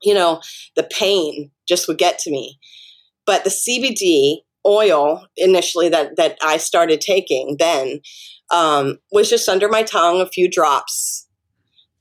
you 0.00 0.14
know, 0.14 0.40
the 0.76 0.84
pain 0.84 1.50
just 1.66 1.88
would 1.88 1.98
get 1.98 2.18
to 2.20 2.30
me. 2.30 2.58
But 3.26 3.42
the 3.42 3.50
CBD 3.50 4.42
oil 4.64 5.26
initially 5.36 5.88
that, 5.88 6.16
that 6.16 6.38
I 6.40 6.58
started 6.58 7.00
taking 7.00 7.56
then 7.58 8.00
um, 8.52 8.98
was 9.10 9.28
just 9.28 9.48
under 9.48 9.68
my 9.68 9.82
tongue, 9.82 10.20
a 10.20 10.26
few 10.26 10.48
drops. 10.48 11.25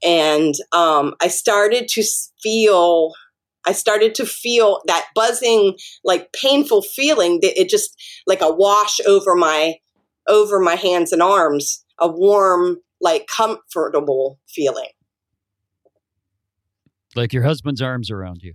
And 0.06 0.54
um, 0.72 1.16
I 1.22 1.28
started 1.28 1.88
to 1.90 2.04
feel 2.42 3.14
I 3.68 3.72
started 3.72 4.14
to 4.16 4.26
feel 4.26 4.82
that 4.86 5.08
buzzing, 5.16 5.76
like 6.04 6.32
painful 6.34 6.84
feeling 6.84 7.40
that 7.42 7.60
it 7.60 7.68
just 7.70 8.00
like 8.28 8.42
a 8.42 8.54
wash 8.54 9.00
over 9.08 9.36
my 9.36 9.76
over 10.28 10.60
my 10.60 10.76
hands 10.76 11.12
and 11.12 11.22
arms, 11.22 11.84
a 12.00 12.08
warm, 12.08 12.78
like 13.02 13.28
comfortable 13.28 14.40
feeling. 14.48 14.90
Like 17.16 17.34
your 17.34 17.44
husband's 17.44 17.82
arms 17.82 18.12
around 18.12 18.42
you. 18.44 18.54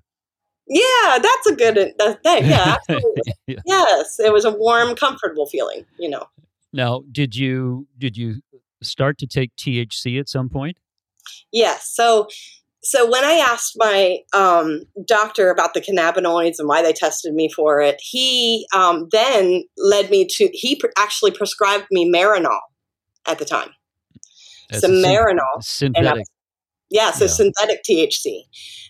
Yeah, 0.68 1.18
that's 1.20 1.46
a 1.48 1.56
good 1.56 1.92
uh, 1.98 2.14
thing. 2.22 2.46
Yeah, 2.46 2.76
yeah, 3.46 3.60
Yes, 3.66 4.20
it 4.20 4.32
was 4.32 4.44
a 4.44 4.52
warm, 4.52 4.94
comfortable 4.94 5.46
feeling. 5.46 5.84
You 5.98 6.10
know. 6.10 6.26
Now, 6.72 7.02
did 7.10 7.34
you 7.34 7.88
did 7.98 8.16
you 8.16 8.40
start 8.82 9.18
to 9.18 9.26
take 9.26 9.56
THC 9.56 10.20
at 10.20 10.28
some 10.28 10.48
point? 10.48 10.76
Yes. 11.52 11.90
So 11.94 12.28
so 12.82 13.08
when 13.08 13.24
I 13.24 13.34
asked 13.34 13.74
my 13.76 14.18
um, 14.32 14.82
doctor 15.06 15.50
about 15.50 15.74
the 15.74 15.80
cannabinoids 15.80 16.54
and 16.58 16.66
why 16.66 16.82
they 16.82 16.94
tested 16.94 17.34
me 17.34 17.50
for 17.54 17.80
it, 17.80 18.00
he 18.00 18.66
um, 18.74 19.08
then 19.12 19.64
led 19.76 20.10
me 20.10 20.26
to 20.36 20.48
he 20.52 20.76
pr- 20.76 20.86
actually 20.96 21.30
prescribed 21.30 21.86
me 21.90 22.10
Marinol 22.10 22.58
at 23.26 23.38
the 23.38 23.44
time. 23.44 23.70
That's 24.70 24.82
Some 24.82 24.92
Marinol, 24.92 25.62
synthetic. 25.62 26.24
yeah, 26.88 27.10
so 27.10 27.24
yeah. 27.24 27.30
synthetic 27.30 27.80
THC. 27.88 28.44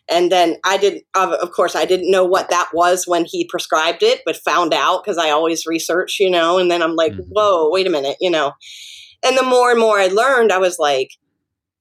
And 0.09 0.31
then 0.31 0.57
I 0.65 0.77
did, 0.77 1.03
of 1.15 1.53
course, 1.53 1.77
I 1.77 1.85
didn't 1.85 2.11
know 2.11 2.25
what 2.25 2.51
that 2.51 2.71
was 2.73 3.05
when 3.07 3.25
he 3.25 3.47
prescribed 3.49 4.03
it, 4.03 4.23
but 4.27 4.37
found 4.37 4.75
out 4.75 5.03
because 5.05 5.19
I 5.19 5.31
always 5.31 5.67
research, 5.67 6.19
you 6.19 6.29
know. 6.29 6.59
And 6.59 6.71
then 6.71 6.83
I'm 6.83 6.97
like, 6.97 7.13
mm-hmm. 7.13 7.31
whoa, 7.31 7.71
wait 7.71 7.87
a 7.87 7.91
minute, 7.91 8.17
you 8.21 8.31
know. 8.31 8.53
And 9.25 9.39
the 9.39 9.43
more 9.43 9.71
and 9.71 9.79
more 9.79 9.99
I 9.99 10.09
learned, 10.09 10.51
I 10.51 10.59
was 10.59 10.79
like, 10.79 11.11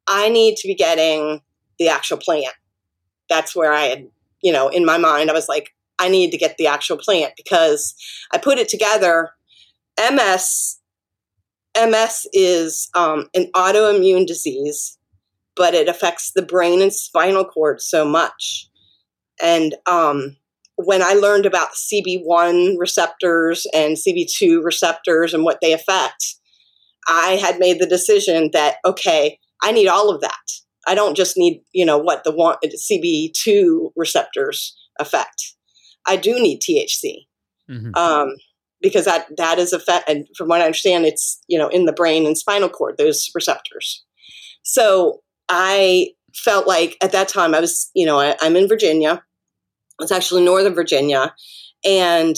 I 0.09 0.27
need 0.27 0.57
to 0.57 0.67
be 0.67 0.75
getting 0.75 1.41
the 1.77 1.87
actual 1.87 2.17
plant. 2.17 2.53
That's 3.29 3.55
where 3.55 3.71
I 3.71 3.83
had, 3.83 4.07
you 4.41 4.51
know, 4.51 4.67
in 4.67 4.83
my 4.83 4.97
mind, 4.97 5.29
I 5.29 5.33
was 5.33 5.47
like, 5.47 5.69
I 5.99 6.09
need 6.09 6.31
to 6.31 6.37
get 6.37 6.57
the 6.57 6.67
actual 6.67 6.97
plant 6.97 7.33
because 7.37 7.93
I 8.33 8.39
put 8.39 8.57
it 8.57 8.67
together. 8.67 9.31
MS, 10.11 10.79
MS 11.77 12.27
is 12.33 12.89
um, 12.95 13.29
an 13.35 13.51
autoimmune 13.55 14.25
disease, 14.25 14.97
but 15.55 15.75
it 15.75 15.87
affects 15.87 16.31
the 16.31 16.41
brain 16.41 16.81
and 16.81 16.91
spinal 16.91 17.45
cord 17.45 17.79
so 17.79 18.03
much. 18.03 18.67
And 19.41 19.75
um, 19.85 20.37
when 20.75 21.03
I 21.03 21.13
learned 21.13 21.45
about 21.45 21.73
CB1 21.73 22.75
receptors 22.79 23.67
and 23.73 23.95
CB2 23.95 24.63
receptors 24.63 25.33
and 25.33 25.43
what 25.43 25.59
they 25.61 25.73
affect, 25.73 26.35
I 27.07 27.37
had 27.41 27.59
made 27.59 27.79
the 27.79 27.85
decision 27.85 28.49
that, 28.53 28.77
okay, 28.85 29.39
I 29.61 29.71
need 29.71 29.87
all 29.87 30.09
of 30.09 30.21
that. 30.21 30.33
I 30.87 30.95
don't 30.95 31.15
just 31.15 31.37
need, 31.37 31.61
you 31.73 31.85
know, 31.85 31.97
what 31.97 32.23
the 32.23 32.31
one 32.31 32.57
CB2 32.65 33.91
receptors 33.95 34.75
affect. 34.99 35.53
I 36.05 36.15
do 36.15 36.39
need 36.39 36.61
THC. 36.61 37.25
Mm-hmm. 37.69 37.95
Um, 37.95 38.35
because 38.81 39.05
that 39.05 39.27
that 39.37 39.59
is 39.59 39.73
effect 39.73 40.09
and 40.09 40.25
from 40.37 40.47
what 40.47 40.61
I 40.61 40.65
understand, 40.65 41.05
it's 41.05 41.41
you 41.47 41.57
know 41.57 41.67
in 41.67 41.85
the 41.85 41.93
brain 41.93 42.25
and 42.25 42.37
spinal 42.37 42.69
cord, 42.69 42.97
those 42.97 43.29
receptors. 43.35 44.03
So 44.63 45.21
I 45.49 46.11
felt 46.33 46.67
like 46.67 46.97
at 47.01 47.11
that 47.11 47.27
time 47.27 47.53
I 47.53 47.59
was, 47.59 47.89
you 47.93 48.05
know, 48.05 48.19
I, 48.19 48.35
am 48.41 48.55
in 48.55 48.67
Virginia. 48.67 49.23
It's 49.99 50.11
actually 50.11 50.45
Northern 50.45 50.73
Virginia, 50.73 51.33
and 51.85 52.35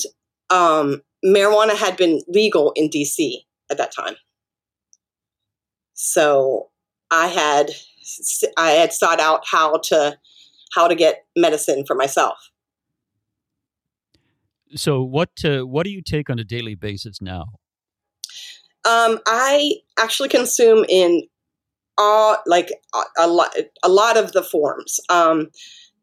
um, 0.50 1.02
marijuana 1.24 1.76
had 1.76 1.96
been 1.96 2.22
legal 2.28 2.72
in 2.76 2.90
DC 2.90 3.36
at 3.70 3.78
that 3.78 3.94
time. 3.94 4.16
So 5.94 6.71
I 7.12 7.28
had 7.28 7.72
I 8.58 8.72
had 8.72 8.94
sought 8.94 9.20
out 9.20 9.44
how 9.46 9.78
to 9.86 10.18
how 10.74 10.88
to 10.88 10.96
get 10.96 11.26
medicine 11.36 11.84
for 11.86 11.96
myself. 11.96 12.38
So 14.76 15.04
what 15.04 15.30
uh, 15.44 15.62
what 15.62 15.84
do 15.84 15.92
you 15.92 16.02
take 16.02 16.30
on 16.30 16.40
a 16.40 16.44
daily 16.44 16.76
basis 16.76 17.22
now? 17.22 17.46
Um, 18.84 19.20
I 19.28 19.74
actually 20.00 20.30
consume 20.30 20.86
in 20.90 21.24
all 21.98 22.38
like 22.48 22.72
a, 22.96 23.02
a 23.20 23.28
lot 23.28 23.56
a 23.84 23.90
lot 23.90 24.18
of 24.18 24.32
the 24.32 24.44
forms. 24.44 25.00
Um, 25.10 25.50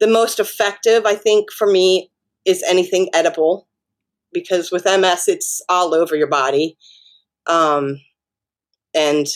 the 0.01 0.07
most 0.07 0.39
effective, 0.39 1.07
I 1.07 1.15
think, 1.15 1.51
for 1.51 1.67
me 1.67 2.11
is 2.45 2.63
anything 2.63 3.09
edible 3.15 3.69
because 4.33 4.71
with 4.71 4.85
MS, 4.85 5.27
it's 5.27 5.63
all 5.69 5.95
over 5.95 6.15
your 6.15 6.29
body. 6.29 6.77
Um, 7.47 8.01
and 8.95 9.27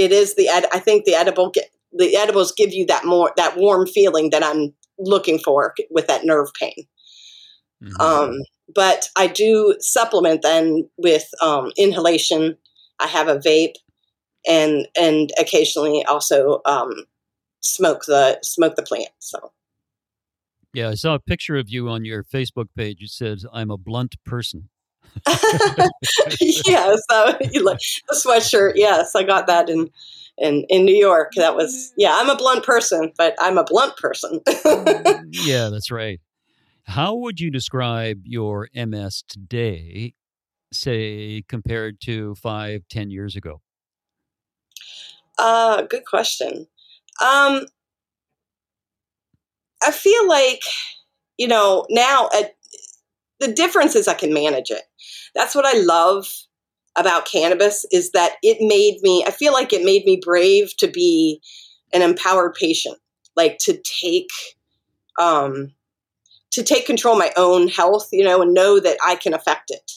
it 0.00 0.12
is 0.12 0.34
the 0.34 0.48
ed- 0.48 0.66
I 0.72 0.78
think 0.78 1.04
the 1.04 1.14
edible 1.14 1.52
the 1.92 2.16
edibles 2.16 2.52
give 2.52 2.72
you 2.72 2.86
that 2.86 3.04
more 3.04 3.32
that 3.36 3.56
warm 3.56 3.86
feeling 3.86 4.30
that 4.30 4.42
I'm 4.42 4.72
looking 4.98 5.38
for 5.38 5.74
with 5.90 6.06
that 6.06 6.24
nerve 6.24 6.48
pain. 6.58 6.86
Mm-hmm. 7.82 8.00
Um, 8.00 8.38
but 8.74 9.08
I 9.16 9.26
do 9.26 9.76
supplement 9.80 10.42
then 10.42 10.88
with 10.96 11.28
um, 11.42 11.72
inhalation. 11.76 12.56
I 12.98 13.08
have 13.08 13.28
a 13.28 13.36
vape, 13.36 13.74
and 14.48 14.88
and 14.98 15.30
occasionally 15.38 16.04
also 16.06 16.60
um, 16.64 17.04
smoke 17.60 18.06
the 18.06 18.38
smoke 18.42 18.76
the 18.76 18.82
plant. 18.82 19.10
So. 19.18 19.52
Yeah, 20.72 20.90
I 20.90 20.94
saw 20.94 21.14
a 21.14 21.18
picture 21.18 21.56
of 21.56 21.68
you 21.68 21.88
on 21.88 22.04
your 22.04 22.22
Facebook 22.22 22.68
page. 22.76 23.02
It 23.02 23.10
says, 23.10 23.44
"I'm 23.52 23.70
a 23.70 23.76
blunt 23.76 24.14
person." 24.24 24.70
yes, 26.40 27.02
uh, 27.10 27.32
the 27.38 27.80
sweatshirt. 28.12 28.72
Yes, 28.76 29.14
I 29.14 29.22
got 29.22 29.46
that 29.46 29.68
in 29.68 29.90
in 30.38 30.64
in 30.68 30.84
New 30.84 30.94
York. 30.94 31.32
That 31.36 31.54
was 31.54 31.92
yeah. 31.96 32.12
I'm 32.14 32.30
a 32.30 32.36
blunt 32.36 32.64
person, 32.64 33.12
but 33.16 33.34
I'm 33.38 33.58
a 33.58 33.64
blunt 33.64 33.96
person. 33.96 34.40
yeah, 35.30 35.68
that's 35.68 35.90
right. 35.90 36.20
How 36.84 37.14
would 37.14 37.40
you 37.40 37.50
describe 37.50 38.22
your 38.24 38.68
MS 38.74 39.24
today, 39.28 40.14
say 40.72 41.44
compared 41.48 42.00
to 42.02 42.34
five, 42.36 42.82
ten 42.88 43.10
years 43.10 43.36
ago? 43.36 43.60
Uh, 45.38 45.82
good 45.82 46.04
question. 46.04 46.66
Um, 47.22 47.66
I 49.82 49.90
feel 49.92 50.26
like 50.28 50.62
you 51.36 51.48
know 51.48 51.86
now 51.90 52.28
at, 52.36 52.56
the 53.40 53.52
difference 53.52 53.96
is 53.96 54.06
I 54.06 54.14
can 54.14 54.32
manage 54.32 54.70
it. 54.70 54.82
That's 55.34 55.54
what 55.54 55.66
I 55.66 55.78
love 55.80 56.26
about 56.96 57.24
cannabis 57.24 57.86
is 57.92 58.10
that 58.12 58.36
it 58.42 58.58
made 58.60 59.00
me, 59.02 59.24
I 59.26 59.30
feel 59.30 59.52
like 59.52 59.72
it 59.72 59.84
made 59.84 60.04
me 60.04 60.20
brave 60.22 60.76
to 60.78 60.88
be 60.88 61.40
an 61.92 62.02
empowered 62.02 62.54
patient, 62.54 62.98
like 63.36 63.58
to 63.60 63.80
take, 64.02 64.30
um, 65.18 65.72
to 66.50 66.62
take 66.62 66.86
control 66.86 67.14
of 67.14 67.20
my 67.20 67.32
own 67.36 67.68
health, 67.68 68.08
you 68.12 68.24
know, 68.24 68.42
and 68.42 68.54
know 68.54 68.80
that 68.80 68.98
I 69.06 69.14
can 69.14 69.34
affect 69.34 69.70
it. 69.70 69.92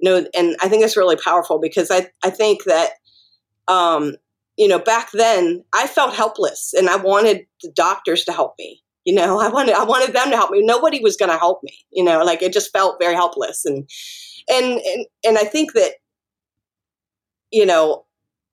No, 0.00 0.26
and 0.36 0.56
I 0.60 0.68
think 0.68 0.82
it's 0.82 0.96
really 0.96 1.16
powerful 1.16 1.60
because 1.60 1.90
I, 1.90 2.08
I 2.22 2.30
think 2.30 2.64
that, 2.64 2.90
um, 3.68 4.16
you 4.56 4.68
know, 4.68 4.78
back 4.78 5.10
then 5.12 5.64
I 5.72 5.86
felt 5.86 6.14
helpless 6.14 6.74
and 6.76 6.88
I 6.88 6.96
wanted 6.96 7.46
the 7.62 7.72
doctors 7.74 8.24
to 8.24 8.32
help 8.32 8.54
me. 8.58 8.82
You 9.04 9.14
know, 9.14 9.40
I 9.40 9.48
wanted 9.48 9.74
I 9.74 9.84
wanted 9.84 10.14
them 10.14 10.30
to 10.30 10.36
help 10.36 10.50
me. 10.50 10.64
Nobody 10.64 11.00
was 11.00 11.16
going 11.16 11.30
to 11.30 11.38
help 11.38 11.60
me. 11.62 11.78
You 11.92 12.04
know, 12.04 12.24
like 12.24 12.42
it 12.42 12.52
just 12.52 12.72
felt 12.72 13.00
very 13.00 13.14
helpless, 13.14 13.64
and 13.64 13.88
and 14.48 14.80
and 14.80 15.06
and 15.24 15.38
I 15.38 15.44
think 15.44 15.72
that 15.72 15.94
you 17.54 17.64
know, 17.64 18.04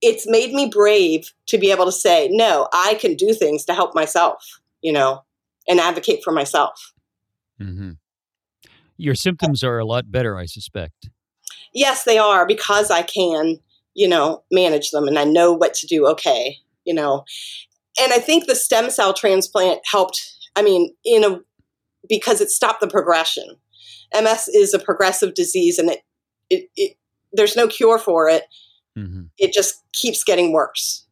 it's 0.01 0.27
made 0.27 0.53
me 0.53 0.67
brave 0.67 1.33
to 1.47 1.57
be 1.57 1.71
able 1.71 1.85
to 1.85 1.91
say, 1.91 2.29
no, 2.31 2.67
I 2.71 2.93
can 2.95 3.15
do 3.15 3.33
things 3.33 3.65
to 3.65 3.73
help 3.73 3.95
myself, 3.95 4.59
you 4.81 4.93
know, 4.93 5.23
and 5.67 5.79
advocate 5.79 6.23
for 6.23 6.31
myself. 6.31 6.93
Mm-hmm. 7.59 7.93
Your 8.97 9.15
symptoms 9.15 9.63
are 9.63 9.79
a 9.79 9.85
lot 9.85 10.11
better, 10.11 10.37
I 10.37 10.45
suspect. 10.45 11.09
Yes, 11.73 12.03
they 12.03 12.19
are 12.19 12.45
because 12.45 12.91
I 12.91 13.01
can, 13.01 13.57
you 13.95 14.07
know, 14.07 14.43
manage 14.51 14.91
them 14.91 15.07
and 15.07 15.17
I 15.17 15.23
know 15.23 15.51
what 15.51 15.73
to 15.75 15.87
do. 15.87 16.07
Okay, 16.07 16.57
you 16.85 16.93
know, 16.93 17.25
and 17.99 18.13
I 18.13 18.19
think 18.19 18.45
the 18.45 18.55
stem 18.55 18.91
cell 18.91 19.13
transplant 19.13 19.81
helped. 19.91 20.21
I 20.55 20.61
mean, 20.61 20.93
in 21.03 21.23
a 21.23 21.39
because 22.07 22.41
it 22.41 22.51
stopped 22.51 22.81
the 22.81 22.87
progression. 22.87 23.57
MS 24.13 24.47
is 24.49 24.73
a 24.73 24.79
progressive 24.79 25.33
disease, 25.33 25.79
and 25.79 25.89
it, 25.89 26.01
it, 26.49 26.69
it 26.75 26.97
there's 27.33 27.55
no 27.55 27.67
cure 27.67 27.97
for 27.97 28.27
it 28.27 28.43
mm-hmm. 28.97 29.23
it 29.37 29.53
just 29.53 29.83
keeps 29.93 30.23
getting 30.23 30.51
worse. 30.51 31.05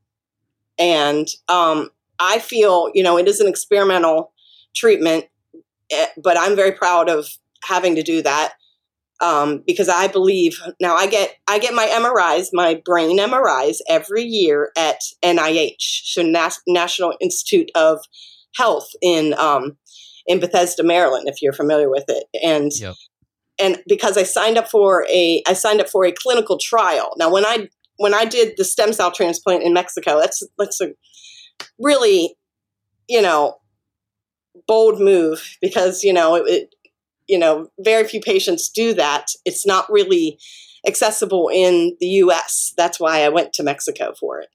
And 0.77 1.27
um, 1.47 1.89
I 2.19 2.39
feel, 2.39 2.89
you 2.93 3.03
know, 3.03 3.17
it 3.17 3.27
is 3.27 3.39
an 3.39 3.47
experimental 3.47 4.31
treatment, 4.75 5.25
eh, 5.91 6.07
but 6.21 6.37
I'm 6.37 6.55
very 6.55 6.71
proud 6.71 7.09
of 7.09 7.27
having 7.63 7.95
to 7.95 8.03
do 8.03 8.21
that 8.21 8.53
um, 9.21 9.63
because 9.67 9.89
I 9.89 10.07
believe 10.07 10.61
now 10.79 10.95
I 10.95 11.07
get 11.07 11.35
I 11.47 11.59
get 11.59 11.73
my 11.73 11.85
MRIs, 11.87 12.49
my 12.53 12.81
brain 12.85 13.17
MRIs 13.19 13.77
every 13.89 14.23
year 14.23 14.71
at 14.77 15.01
NIH, 15.21 16.03
so 16.05 16.21
Nas- 16.21 16.61
National 16.67 17.15
Institute 17.19 17.69
of 17.75 17.99
Health 18.55 18.89
in 19.01 19.33
um, 19.37 19.77
in 20.29 20.39
Bethesda, 20.39 20.83
Maryland, 20.83 21.27
if 21.27 21.41
you're 21.41 21.51
familiar 21.51 21.89
with 21.89 22.05
it, 22.07 22.23
and 22.41 22.71
yep 22.79 22.95
and 23.59 23.83
because 23.87 24.17
I 24.17 24.23
signed 24.23 24.57
up 24.57 24.69
for 24.69 25.05
a 25.09 25.43
I 25.47 25.53
signed 25.53 25.81
up 25.81 25.89
for 25.89 26.05
a 26.05 26.11
clinical 26.11 26.57
trial. 26.57 27.13
Now 27.17 27.31
when 27.31 27.45
I 27.45 27.69
when 27.97 28.13
I 28.13 28.25
did 28.25 28.53
the 28.57 28.63
stem 28.63 28.93
cell 28.93 29.11
transplant 29.11 29.63
in 29.63 29.73
Mexico, 29.73 30.19
that's 30.19 30.41
that's 30.57 30.81
a 30.81 30.93
really 31.77 32.35
you 33.07 33.21
know 33.21 33.57
bold 34.67 34.99
move 34.99 35.57
because 35.61 36.03
you 36.03 36.13
know 36.13 36.35
it, 36.35 36.43
it 36.47 36.75
you 37.27 37.37
know 37.37 37.69
very 37.79 38.07
few 38.07 38.21
patients 38.21 38.69
do 38.69 38.93
that. 38.93 39.27
It's 39.45 39.65
not 39.65 39.91
really 39.91 40.39
accessible 40.87 41.49
in 41.53 41.97
the 41.99 42.07
US. 42.07 42.73
That's 42.77 42.99
why 42.99 43.23
I 43.23 43.29
went 43.29 43.51
to 43.53 43.63
Mexico 43.63 44.13
for 44.17 44.39
it. 44.39 44.47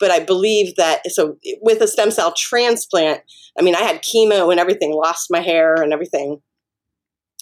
But 0.00 0.10
I 0.10 0.20
believe 0.20 0.76
that 0.76 1.10
so 1.10 1.36
with 1.62 1.80
a 1.80 1.88
stem 1.88 2.10
cell 2.10 2.32
transplant, 2.36 3.20
I 3.58 3.62
mean 3.62 3.74
I 3.74 3.82
had 3.82 4.02
chemo 4.02 4.50
and 4.50 4.60
everything, 4.60 4.92
lost 4.92 5.28
my 5.30 5.40
hair 5.40 5.74
and 5.74 5.92
everything 5.92 6.40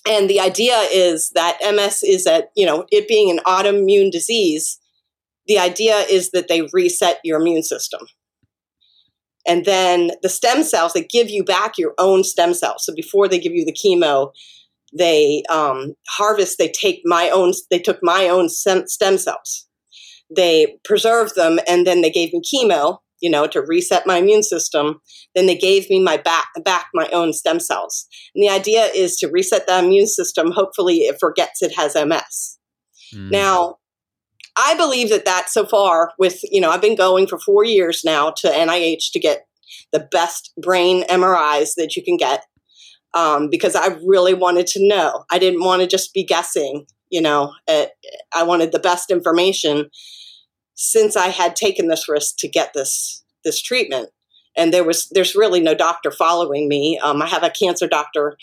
and 0.06 0.28
the 0.28 0.40
idea 0.40 0.76
is 0.92 1.30
that 1.30 1.58
MS 1.62 2.02
is 2.02 2.26
a, 2.26 2.44
you 2.56 2.66
know, 2.66 2.84
it 2.90 3.06
being 3.06 3.30
an 3.30 3.38
autoimmune 3.46 4.10
disease, 4.10 4.78
the 5.46 5.58
idea 5.58 5.98
is 6.00 6.30
that 6.30 6.48
they 6.48 6.68
reset 6.72 7.20
your 7.22 7.40
immune 7.40 7.62
system. 7.62 8.00
And 9.46 9.64
then 9.64 10.12
the 10.22 10.28
stem 10.28 10.62
cells, 10.62 10.92
they 10.92 11.04
give 11.04 11.28
you 11.28 11.44
back 11.44 11.78
your 11.78 11.94
own 11.98 12.24
stem 12.24 12.54
cells. 12.54 12.84
So 12.84 12.94
before 12.94 13.28
they 13.28 13.38
give 13.38 13.52
you 13.52 13.64
the 13.64 13.72
chemo, 13.72 14.32
they 14.96 15.42
um, 15.50 15.94
harvest, 16.08 16.58
they 16.58 16.68
take 16.68 17.02
my 17.04 17.30
own, 17.30 17.52
they 17.70 17.78
took 17.78 17.98
my 18.02 18.28
own 18.28 18.48
stem 18.48 18.86
cells. 18.86 19.68
They 20.34 20.78
preserved 20.84 21.34
them 21.36 21.58
and 21.68 21.86
then 21.86 22.02
they 22.02 22.10
gave 22.10 22.32
me 22.32 22.42
chemo 22.42 22.98
you 23.22 23.30
know, 23.30 23.46
to 23.46 23.62
reset 23.62 24.06
my 24.06 24.18
immune 24.18 24.42
system. 24.42 25.00
Then 25.34 25.46
they 25.46 25.56
gave 25.56 25.88
me 25.88 26.02
my 26.02 26.18
back, 26.18 26.48
back 26.64 26.88
my 26.92 27.08
own 27.12 27.32
stem 27.32 27.60
cells. 27.60 28.06
And 28.34 28.42
the 28.42 28.50
idea 28.50 28.90
is 28.94 29.16
to 29.18 29.28
reset 29.28 29.66
the 29.66 29.78
immune 29.78 30.08
system. 30.08 30.50
Hopefully, 30.50 30.96
it 30.96 31.16
forgets 31.18 31.62
it 31.62 31.72
has 31.76 31.94
MS. 31.94 32.58
Mm. 33.14 33.30
Now, 33.30 33.76
I 34.58 34.74
believe 34.76 35.08
that 35.10 35.24
that 35.24 35.48
so 35.48 35.64
far, 35.64 36.12
with 36.18 36.40
you 36.42 36.60
know, 36.60 36.70
I've 36.70 36.82
been 36.82 36.96
going 36.96 37.26
for 37.26 37.38
four 37.38 37.64
years 37.64 38.02
now 38.04 38.32
to 38.38 38.48
NIH 38.48 39.12
to 39.12 39.20
get 39.20 39.46
the 39.92 40.00
best 40.10 40.52
brain 40.60 41.04
MRIs 41.04 41.74
that 41.76 41.94
you 41.96 42.04
can 42.04 42.16
get 42.16 42.44
um, 43.14 43.48
because 43.48 43.76
I 43.76 43.96
really 44.04 44.34
wanted 44.34 44.66
to 44.68 44.86
know. 44.86 45.24
I 45.30 45.38
didn't 45.38 45.62
want 45.62 45.80
to 45.80 45.86
just 45.86 46.12
be 46.12 46.24
guessing. 46.24 46.86
You 47.08 47.20
know, 47.20 47.52
I 47.68 48.42
wanted 48.42 48.72
the 48.72 48.78
best 48.78 49.10
information 49.10 49.90
since 50.74 51.16
I 51.16 51.28
had 51.28 51.56
taken 51.56 51.88
this 51.88 52.08
risk 52.08 52.36
to 52.38 52.48
get 52.48 52.72
this 52.74 53.22
this 53.44 53.60
treatment. 53.60 54.10
And 54.56 54.72
there 54.72 54.84
was 54.84 55.08
there's 55.10 55.34
really 55.34 55.60
no 55.60 55.74
doctor 55.74 56.10
following 56.10 56.68
me. 56.68 56.98
Um, 57.02 57.22
I 57.22 57.26
have 57.28 57.42
a 57.42 57.50
cancer 57.50 57.86
doctor 57.86 58.36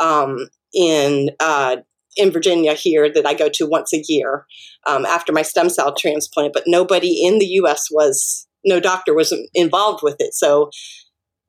um, 0.00 0.48
in 0.72 1.30
uh, 1.40 1.78
in 2.16 2.30
Virginia 2.30 2.74
here 2.74 3.12
that 3.12 3.26
I 3.26 3.34
go 3.34 3.48
to 3.52 3.66
once 3.66 3.92
a 3.92 4.02
year 4.06 4.46
um, 4.86 5.04
after 5.04 5.32
my 5.32 5.42
stem 5.42 5.68
cell 5.68 5.94
transplant, 5.94 6.52
but 6.52 6.64
nobody 6.66 7.24
in 7.24 7.38
the 7.38 7.46
U.S. 7.46 7.88
was 7.90 8.46
no 8.64 8.80
doctor 8.80 9.14
was 9.14 9.34
involved 9.54 10.02
with 10.02 10.16
it. 10.18 10.34
So 10.34 10.70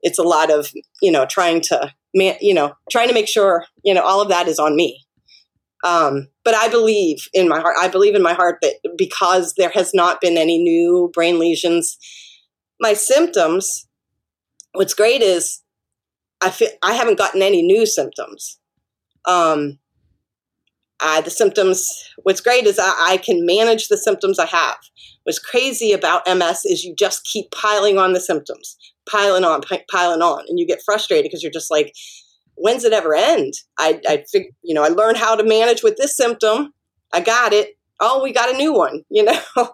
it's 0.02 0.18
a 0.18 0.24
lot 0.24 0.50
of 0.50 0.72
you 1.02 1.12
know 1.12 1.26
trying 1.26 1.60
to 1.62 1.92
man, 2.14 2.36
you 2.40 2.54
know 2.54 2.74
trying 2.90 3.08
to 3.08 3.14
make 3.14 3.28
sure 3.28 3.64
you 3.84 3.94
know 3.94 4.02
all 4.02 4.20
of 4.20 4.28
that 4.28 4.48
is 4.48 4.58
on 4.58 4.76
me. 4.76 5.04
Um, 5.84 6.28
but 6.44 6.54
I 6.54 6.68
believe 6.68 7.28
in 7.32 7.48
my 7.48 7.60
heart. 7.60 7.76
I 7.78 7.88
believe 7.88 8.14
in 8.14 8.22
my 8.22 8.34
heart 8.34 8.58
that 8.62 8.74
because 8.96 9.54
there 9.56 9.70
has 9.74 9.92
not 9.94 10.20
been 10.20 10.36
any 10.36 10.58
new 10.58 11.10
brain 11.12 11.38
lesions, 11.38 11.96
my 12.80 12.94
symptoms. 12.94 13.86
What's 14.72 14.94
great 14.94 15.22
is 15.22 15.62
I 16.40 16.50
feel 16.50 16.68
I 16.82 16.94
haven't 16.94 17.18
gotten 17.18 17.42
any 17.42 17.62
new 17.62 17.86
symptoms. 17.86 18.58
Um, 19.24 19.78
uh, 21.00 21.20
the 21.20 21.30
symptoms. 21.30 21.88
What's 22.22 22.40
great 22.40 22.64
is 22.64 22.78
I, 22.78 23.12
I, 23.12 23.16
can 23.18 23.46
manage 23.46 23.88
the 23.88 23.96
symptoms 23.96 24.38
I 24.38 24.46
have. 24.46 24.78
What's 25.22 25.38
crazy 25.38 25.92
about 25.92 26.26
MS 26.26 26.64
is 26.64 26.84
you 26.84 26.94
just 26.96 27.24
keep 27.24 27.50
piling 27.50 27.98
on 27.98 28.14
the 28.14 28.20
symptoms, 28.20 28.76
piling 29.08 29.44
on, 29.44 29.60
pi- 29.60 29.84
piling 29.90 30.22
on, 30.22 30.44
and 30.48 30.58
you 30.58 30.66
get 30.66 30.82
frustrated 30.84 31.24
because 31.24 31.42
you're 31.42 31.52
just 31.52 31.70
like, 31.70 31.92
when's 32.58 32.84
it 32.84 32.92
ever 32.92 33.14
end? 33.14 33.54
I, 33.78 34.00
I 34.08 34.24
fig- 34.30 34.54
you 34.62 34.74
know, 34.74 34.84
I 34.84 34.88
learned 34.88 35.16
how 35.16 35.34
to 35.36 35.44
manage 35.44 35.82
with 35.82 35.96
this 35.96 36.16
symptom. 36.16 36.72
I 37.12 37.20
got 37.20 37.52
it. 37.52 37.76
Oh, 38.00 38.22
we 38.22 38.32
got 38.32 38.54
a 38.54 38.56
new 38.56 38.72
one. 38.72 39.02
You 39.10 39.24
know. 39.24 39.70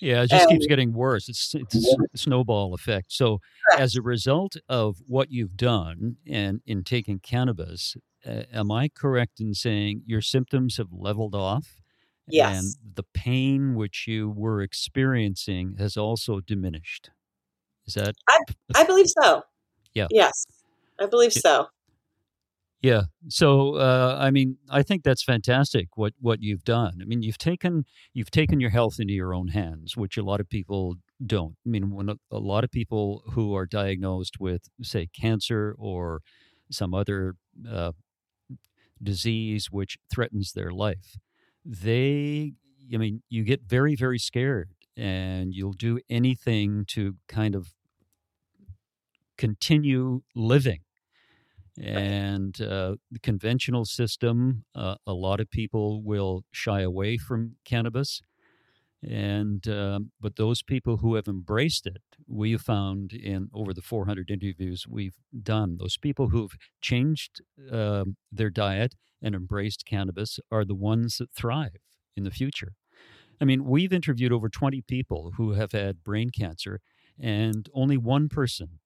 Yeah, 0.00 0.22
it 0.22 0.30
just 0.30 0.42
and, 0.42 0.50
keeps 0.50 0.66
getting 0.66 0.92
worse. 0.92 1.28
It's 1.28 1.54
it's 1.54 1.76
a 1.76 2.18
snowball 2.18 2.74
effect. 2.74 3.12
So, 3.12 3.38
correct. 3.70 3.82
as 3.82 3.94
a 3.94 4.02
result 4.02 4.56
of 4.68 4.96
what 5.06 5.30
you've 5.30 5.56
done 5.56 6.16
and 6.28 6.60
in 6.66 6.82
taking 6.82 7.20
cannabis, 7.20 7.96
uh, 8.26 8.42
am 8.52 8.72
I 8.72 8.88
correct 8.88 9.38
in 9.38 9.54
saying 9.54 10.02
your 10.04 10.20
symptoms 10.20 10.76
have 10.78 10.88
leveled 10.90 11.36
off? 11.36 11.76
Yes. 12.28 12.58
And 12.58 12.96
the 12.96 13.04
pain 13.14 13.74
which 13.74 14.06
you 14.08 14.28
were 14.28 14.60
experiencing 14.60 15.76
has 15.78 15.96
also 15.96 16.40
diminished. 16.40 17.10
Is 17.86 17.94
that? 17.94 18.14
I, 18.28 18.38
I 18.74 18.84
believe 18.84 19.08
so. 19.08 19.42
Yeah. 19.94 20.06
Yes, 20.10 20.46
I 20.98 21.06
believe 21.06 21.32
so. 21.32 21.68
Yeah. 22.82 23.02
So 23.28 23.76
uh, 23.76 24.18
I 24.20 24.32
mean, 24.32 24.58
I 24.68 24.82
think 24.82 25.04
that's 25.04 25.22
fantastic 25.22 25.96
what 25.96 26.14
what 26.20 26.42
you've 26.42 26.64
done. 26.64 26.98
I 27.00 27.04
mean, 27.04 27.22
you've 27.22 27.38
taken 27.38 27.84
you've 28.12 28.30
taken 28.32 28.60
your 28.60 28.70
health 28.70 28.98
into 28.98 29.14
your 29.14 29.32
own 29.34 29.48
hands, 29.48 29.96
which 29.96 30.16
a 30.16 30.22
lot 30.22 30.40
of 30.40 30.48
people 30.48 30.96
don't. 31.24 31.54
I 31.64 31.68
mean, 31.70 31.92
when 31.92 32.08
a, 32.08 32.16
a 32.32 32.38
lot 32.38 32.64
of 32.64 32.72
people 32.72 33.22
who 33.32 33.54
are 33.54 33.66
diagnosed 33.66 34.40
with, 34.40 34.62
say, 34.82 35.08
cancer 35.14 35.76
or 35.78 36.22
some 36.72 36.92
other 36.92 37.36
uh, 37.70 37.92
disease 39.02 39.68
which 39.70 39.98
threatens 40.12 40.52
their 40.52 40.72
life, 40.72 41.16
they, 41.64 42.54
I 42.92 42.96
mean, 42.96 43.22
you 43.28 43.44
get 43.44 43.62
very, 43.66 43.94
very 43.94 44.18
scared 44.18 44.70
and 44.96 45.54
you'll 45.54 45.72
do 45.72 46.00
anything 46.10 46.84
to 46.88 47.14
kind 47.28 47.54
of 47.54 47.68
continue 49.36 50.22
living. 50.34 50.80
And 51.80 52.60
uh, 52.60 52.96
the 53.10 53.18
conventional 53.22 53.84
system, 53.84 54.64
uh, 54.74 54.96
a 55.06 55.14
lot 55.14 55.40
of 55.40 55.50
people 55.50 56.02
will 56.02 56.44
shy 56.52 56.80
away 56.80 57.16
from 57.16 57.56
cannabis. 57.64 58.20
And 59.02 59.66
um, 59.68 60.12
but 60.20 60.36
those 60.36 60.62
people 60.62 60.98
who 60.98 61.16
have 61.16 61.26
embraced 61.26 61.86
it, 61.86 62.02
we 62.28 62.52
have 62.52 62.60
found 62.60 63.12
in 63.12 63.48
over 63.52 63.74
the 63.74 63.82
400 63.82 64.30
interviews 64.30 64.86
we've 64.88 65.16
done, 65.42 65.76
those 65.78 65.96
people 65.96 66.28
who've 66.28 66.54
changed 66.80 67.40
uh, 67.70 68.04
their 68.30 68.50
diet 68.50 68.94
and 69.20 69.34
embraced 69.34 69.84
cannabis 69.86 70.38
are 70.52 70.64
the 70.64 70.74
ones 70.74 71.18
that 71.18 71.32
thrive 71.32 71.76
in 72.16 72.22
the 72.22 72.30
future. 72.30 72.74
I 73.40 73.44
mean, 73.44 73.64
we've 73.64 73.92
interviewed 73.92 74.32
over 74.32 74.48
20 74.48 74.82
people 74.82 75.32
who 75.36 75.52
have 75.52 75.72
had 75.72 76.04
brain 76.04 76.30
cancer, 76.30 76.80
and 77.18 77.68
only 77.74 77.96
one 77.96 78.28
person 78.28 78.78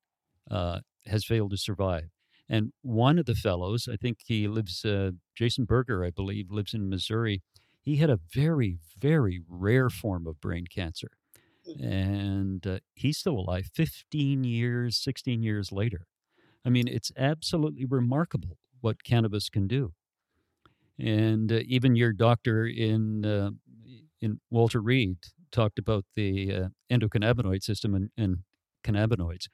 uh, 0.50 0.80
has 1.04 1.26
failed 1.26 1.50
to 1.50 1.58
survive. 1.58 2.08
And 2.48 2.72
one 2.82 3.18
of 3.18 3.26
the 3.26 3.34
fellows, 3.34 3.88
I 3.92 3.96
think 3.96 4.18
he 4.24 4.46
lives, 4.46 4.84
uh, 4.84 5.12
Jason 5.34 5.64
Berger, 5.64 6.04
I 6.04 6.10
believe, 6.10 6.50
lives 6.50 6.74
in 6.74 6.88
Missouri 6.88 7.42
he 7.86 7.96
had 7.96 8.10
a 8.10 8.18
very, 8.34 8.78
very 8.98 9.40
rare 9.48 9.88
form 9.88 10.26
of 10.26 10.40
brain 10.40 10.66
cancer. 10.66 11.12
Mm. 11.66 11.84
And 11.84 12.66
uh, 12.66 12.78
he's 12.94 13.16
still 13.16 13.38
alive 13.38 13.70
15 13.72 14.42
years, 14.42 14.96
16 14.98 15.42
years 15.44 15.70
later. 15.70 16.08
I 16.64 16.68
mean, 16.68 16.88
it's 16.88 17.12
absolutely 17.16 17.84
remarkable 17.84 18.58
what 18.80 19.04
cannabis 19.04 19.48
can 19.48 19.68
do. 19.68 19.92
And 20.98 21.52
uh, 21.52 21.60
even 21.64 21.94
your 21.94 22.12
doctor 22.12 22.66
in, 22.66 23.24
uh, 23.24 23.50
in 24.20 24.40
Walter 24.50 24.80
Reed 24.80 25.18
talked 25.52 25.78
about 25.78 26.04
the 26.16 26.52
uh, 26.52 26.68
endocannabinoid 26.90 27.62
system 27.62 27.94
and, 27.94 28.10
and 28.18 28.38
cannabinoids. 28.82 29.46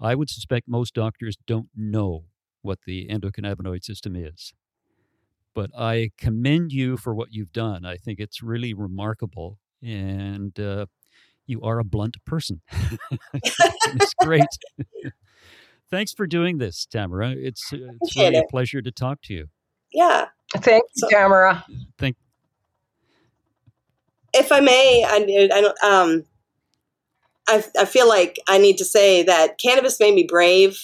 I 0.00 0.14
would 0.14 0.30
suspect 0.30 0.68
most 0.68 0.94
doctors 0.94 1.36
don't 1.46 1.68
know 1.76 2.24
what 2.64 2.80
the 2.86 3.06
endocannabinoid 3.08 3.84
system 3.84 4.16
is 4.16 4.52
but 5.54 5.70
I 5.78 6.10
commend 6.18 6.72
you 6.72 6.96
for 6.96 7.14
what 7.14 7.32
you've 7.32 7.52
done. 7.52 7.86
I 7.86 7.96
think 7.96 8.18
it's 8.18 8.42
really 8.42 8.74
remarkable, 8.74 9.58
and 9.82 10.58
uh, 10.58 10.86
you 11.46 11.62
are 11.62 11.78
a 11.78 11.84
blunt 11.84 12.16
person. 12.24 12.60
it's 13.32 14.14
great. 14.20 14.42
Thanks 15.90 16.12
for 16.12 16.26
doing 16.26 16.58
this, 16.58 16.86
Tamara. 16.86 17.30
It's 17.30 17.72
uh, 17.72 17.78
it's 18.02 18.16
really 18.16 18.36
it. 18.36 18.44
a 18.44 18.50
pleasure 18.50 18.82
to 18.82 18.90
talk 18.90 19.22
to 19.22 19.34
you. 19.34 19.46
Yeah. 19.92 20.26
Thanks, 20.56 20.92
you, 20.96 21.08
Tamara. 21.10 21.64
Thank. 21.98 22.16
If 24.32 24.50
I 24.50 24.60
may, 24.60 25.04
I, 25.06 25.48
I 25.54 25.60
don't. 25.60 25.84
Um, 25.84 26.24
I, 27.46 27.62
I 27.78 27.84
feel 27.84 28.08
like 28.08 28.40
I 28.48 28.58
need 28.58 28.78
to 28.78 28.84
say 28.84 29.22
that 29.22 29.58
cannabis 29.58 30.00
made 30.00 30.14
me 30.14 30.26
brave 30.28 30.78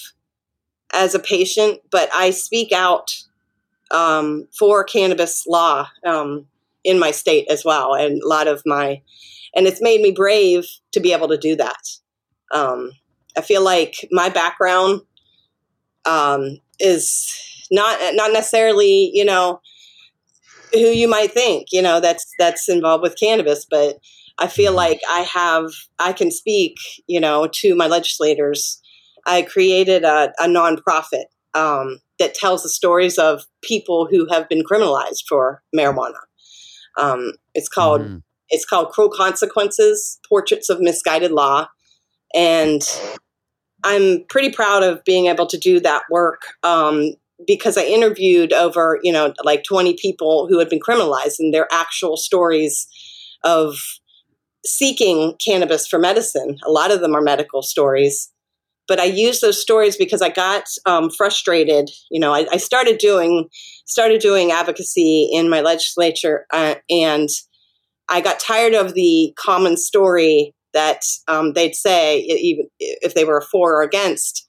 as 0.93 1.15
a 1.15 1.19
patient, 1.19 1.79
but 1.91 2.09
I 2.13 2.31
speak 2.31 2.71
out 2.71 3.11
um, 3.91 4.47
for 4.57 4.83
cannabis 4.83 5.45
law 5.47 5.87
um, 6.05 6.47
in 6.83 6.99
my 6.99 7.11
state 7.11 7.47
as 7.49 7.63
well, 7.65 7.93
and 7.93 8.21
a 8.21 8.27
lot 8.27 8.47
of 8.47 8.61
my, 8.65 9.01
and 9.55 9.67
it's 9.67 9.81
made 9.81 10.01
me 10.01 10.11
brave 10.11 10.65
to 10.91 10.99
be 10.99 11.13
able 11.13 11.27
to 11.27 11.37
do 11.37 11.55
that. 11.55 11.81
Um, 12.53 12.91
I 13.37 13.41
feel 13.41 13.63
like 13.63 14.07
my 14.11 14.29
background 14.29 15.01
um, 16.05 16.57
is 16.79 17.31
not 17.71 17.97
not 18.15 18.33
necessarily, 18.33 19.11
you 19.13 19.23
know, 19.23 19.61
who 20.73 20.79
you 20.79 21.07
might 21.07 21.31
think, 21.31 21.67
you 21.71 21.81
know, 21.81 21.99
that's 21.99 22.25
that's 22.39 22.67
involved 22.69 23.03
with 23.03 23.19
cannabis, 23.19 23.65
but 23.69 23.99
I 24.37 24.47
feel 24.47 24.71
mm-hmm. 24.71 24.77
like 24.77 25.01
I 25.09 25.21
have 25.21 25.71
I 25.99 26.13
can 26.13 26.31
speak, 26.31 26.75
you 27.07 27.19
know, 27.19 27.47
to 27.53 27.75
my 27.75 27.87
legislators. 27.87 28.80
I 29.25 29.43
created 29.43 30.03
a, 30.03 30.33
a 30.39 30.45
nonprofit 30.45 31.25
um, 31.53 31.99
that 32.19 32.33
tells 32.33 32.63
the 32.63 32.69
stories 32.69 33.17
of 33.17 33.45
people 33.61 34.07
who 34.09 34.27
have 34.29 34.47
been 34.47 34.63
criminalized 34.63 35.25
for 35.27 35.61
marijuana. 35.75 36.19
Um, 36.97 37.33
it's 37.53 37.69
called 37.69 38.01
mm-hmm. 38.01 38.17
it's 38.49 38.65
called 38.65 38.91
Cruel 38.91 39.09
Consequences: 39.09 40.19
Portraits 40.27 40.69
of 40.69 40.79
Misguided 40.79 41.31
Law, 41.31 41.67
and 42.33 42.81
I'm 43.83 44.25
pretty 44.29 44.51
proud 44.51 44.83
of 44.83 45.03
being 45.03 45.27
able 45.27 45.47
to 45.47 45.57
do 45.57 45.79
that 45.79 46.03
work 46.09 46.41
um, 46.63 47.13
because 47.47 47.77
I 47.77 47.83
interviewed 47.83 48.53
over 48.53 48.99
you 49.03 49.11
know 49.11 49.33
like 49.43 49.63
20 49.63 49.95
people 50.01 50.47
who 50.47 50.59
had 50.59 50.69
been 50.69 50.79
criminalized 50.79 51.39
and 51.39 51.53
their 51.53 51.67
actual 51.71 52.17
stories 52.17 52.87
of 53.43 53.75
seeking 54.65 55.35
cannabis 55.43 55.87
for 55.87 55.97
medicine. 55.97 56.57
A 56.63 56.71
lot 56.71 56.91
of 56.91 56.99
them 56.99 57.15
are 57.15 57.21
medical 57.21 57.61
stories 57.63 58.31
but 58.87 58.99
I 58.99 59.05
use 59.05 59.39
those 59.39 59.61
stories 59.61 59.95
because 59.95 60.21
I 60.21 60.29
got 60.29 60.63
um, 60.85 61.09
frustrated. 61.09 61.89
You 62.09 62.19
know, 62.19 62.33
I, 62.33 62.45
I, 62.51 62.57
started 62.57 62.97
doing 62.97 63.47
started 63.85 64.21
doing 64.21 64.51
advocacy 64.51 65.29
in 65.31 65.49
my 65.49 65.61
legislature, 65.61 66.45
uh, 66.51 66.75
and 66.89 67.29
I 68.09 68.21
got 68.21 68.39
tired 68.39 68.73
of 68.73 68.93
the 68.93 69.33
common 69.37 69.77
story 69.77 70.53
that 70.73 71.03
um, 71.27 71.53
they'd 71.53 71.75
say, 71.75 72.19
even 72.19 72.65
if 72.79 73.13
they 73.13 73.25
were 73.25 73.41
for 73.41 73.75
or 73.75 73.83
against. 73.83 74.47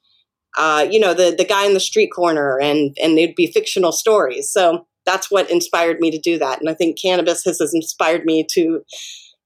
Uh, 0.58 0.86
you 0.90 1.00
know, 1.00 1.14
the 1.14 1.34
the 1.36 1.44
guy 1.44 1.64
in 1.64 1.72
the 1.74 1.80
street 1.80 2.10
corner, 2.14 2.58
and 2.60 2.96
and 3.02 3.16
they'd 3.16 3.34
be 3.34 3.46
fictional 3.46 3.92
stories. 3.92 4.50
So 4.52 4.86
that's 5.06 5.30
what 5.30 5.50
inspired 5.50 5.98
me 5.98 6.10
to 6.10 6.18
do 6.18 6.38
that, 6.38 6.60
and 6.60 6.68
I 6.68 6.74
think 6.74 7.00
cannabis 7.00 7.44
has, 7.44 7.58
has 7.58 7.72
inspired 7.74 8.24
me 8.24 8.46
to, 8.50 8.82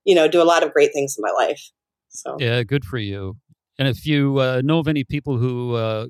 you 0.04 0.14
know, 0.14 0.26
do 0.26 0.42
a 0.42 0.44
lot 0.44 0.64
of 0.64 0.72
great 0.72 0.92
things 0.92 1.16
in 1.16 1.22
my 1.22 1.30
life. 1.30 1.70
So 2.08 2.36
yeah, 2.40 2.62
good 2.64 2.84
for 2.84 2.98
you. 2.98 3.36
And 3.78 3.88
if 3.88 4.06
you 4.06 4.38
uh, 4.38 4.62
know 4.64 4.78
of 4.78 4.88
any 4.88 5.04
people 5.04 5.36
who 5.36 5.74
uh, 5.74 6.06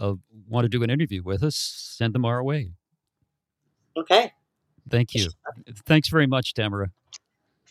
uh, 0.00 0.14
want 0.48 0.64
to 0.64 0.68
do 0.68 0.82
an 0.82 0.90
interview 0.90 1.22
with 1.22 1.42
us, 1.42 1.56
send 1.56 2.14
them 2.14 2.24
our 2.24 2.42
way. 2.42 2.72
Okay. 3.96 4.32
Thank 4.88 5.14
you. 5.14 5.28
Thanks 5.86 6.08
very 6.08 6.26
much, 6.26 6.54
Tamara. 6.54 6.90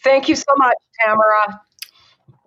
Thank 0.04 0.30
you 0.30 0.36
so 0.36 0.54
much, 0.58 0.78
Tamara. 1.04 1.62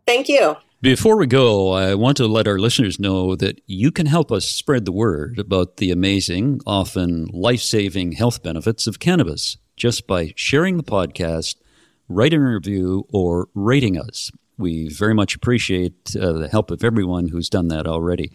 Thank 0.06 0.28
you. 0.28 0.56
Before 0.80 1.16
we 1.16 1.26
go, 1.26 1.72
I 1.72 1.94
want 1.94 2.16
to 2.18 2.26
let 2.26 2.46
our 2.46 2.58
listeners 2.58 3.00
know 3.00 3.34
that 3.36 3.60
you 3.66 3.90
can 3.90 4.06
help 4.06 4.30
us 4.30 4.44
spread 4.44 4.84
the 4.84 4.92
word 4.92 5.38
about 5.38 5.78
the 5.78 5.90
amazing, 5.90 6.60
often 6.66 7.26
life 7.32 7.62
saving 7.62 8.12
health 8.12 8.42
benefits 8.42 8.86
of 8.86 8.98
cannabis. 8.98 9.56
just 9.76 10.06
by 10.06 10.32
sharing 10.36 10.76
the 10.76 10.82
podcast, 10.82 11.56
writing 12.08 12.40
a 12.40 12.54
review, 12.54 13.06
or 13.12 13.48
rating 13.54 13.98
us. 13.98 14.30
We 14.56 14.88
very 14.88 15.14
much 15.14 15.34
appreciate 15.34 16.14
uh, 16.16 16.32
the 16.32 16.48
help 16.48 16.70
of 16.70 16.84
everyone 16.84 17.28
who's 17.28 17.48
done 17.48 17.68
that 17.68 17.86
already. 17.86 18.32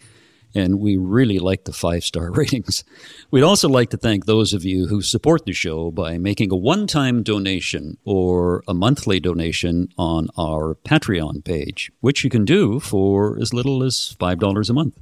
And 0.54 0.80
we 0.80 0.96
really 0.96 1.38
like 1.38 1.64
the 1.64 1.72
five 1.72 2.04
star 2.04 2.30
ratings. 2.32 2.84
We'd 3.30 3.44
also 3.44 3.68
like 3.68 3.90
to 3.90 3.96
thank 3.96 4.26
those 4.26 4.52
of 4.52 4.64
you 4.64 4.88
who 4.88 5.00
support 5.00 5.44
the 5.44 5.52
show 5.52 5.90
by 5.90 6.18
making 6.18 6.52
a 6.52 6.56
one 6.56 6.86
time 6.86 7.22
donation 7.22 7.96
or 8.04 8.62
a 8.66 8.74
monthly 8.74 9.20
donation 9.20 9.88
on 9.96 10.28
our 10.36 10.76
Patreon 10.84 11.44
page, 11.44 11.92
which 12.00 12.24
you 12.24 12.30
can 12.30 12.44
do 12.44 12.80
for 12.80 13.38
as 13.40 13.54
little 13.54 13.84
as 13.84 14.16
$5 14.18 14.70
a 14.70 14.72
month. 14.72 14.98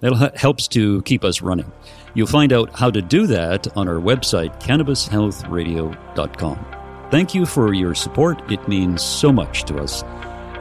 That 0.00 0.36
helps 0.36 0.68
to 0.68 1.00
keep 1.02 1.24
us 1.24 1.40
running. 1.40 1.72
You'll 2.14 2.26
find 2.26 2.52
out 2.52 2.78
how 2.78 2.90
to 2.90 3.00
do 3.00 3.26
that 3.28 3.74
on 3.76 3.88
our 3.88 3.94
website, 3.94 4.60
cannabishealthradio.com. 4.60 6.66
Thank 7.10 7.34
you 7.34 7.46
for 7.46 7.72
your 7.72 7.94
support. 7.94 8.42
It 8.50 8.68
means 8.68 9.02
so 9.02 9.32
much 9.32 9.64
to 9.64 9.78
us. 9.78 10.04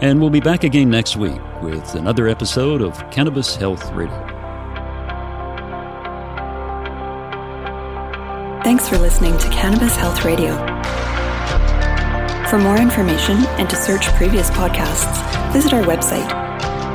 And 0.01 0.19
we'll 0.19 0.29
be 0.29 0.41
back 0.41 0.63
again 0.63 0.89
next 0.89 1.15
week 1.15 1.39
with 1.61 1.95
another 1.95 2.27
episode 2.27 2.81
of 2.81 2.97
Cannabis 3.11 3.55
Health 3.55 3.91
Radio. 3.93 4.21
Thanks 8.63 8.89
for 8.89 8.97
listening 8.97 9.37
to 9.37 9.49
Cannabis 9.49 9.95
Health 9.95 10.25
Radio. 10.25 10.55
For 12.49 12.57
more 12.57 12.77
information 12.77 13.37
and 13.57 13.69
to 13.69 13.75
search 13.75 14.07
previous 14.13 14.49
podcasts, 14.49 15.21
visit 15.53 15.73
our 15.73 15.83
website, 15.83 16.27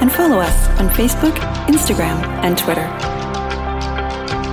And 0.01 0.11
follow 0.13 0.39
us 0.39 0.69
on 0.81 0.89
Facebook, 0.89 1.35
Instagram, 1.67 2.23
and 2.45 2.57
Twitter. 2.57 2.87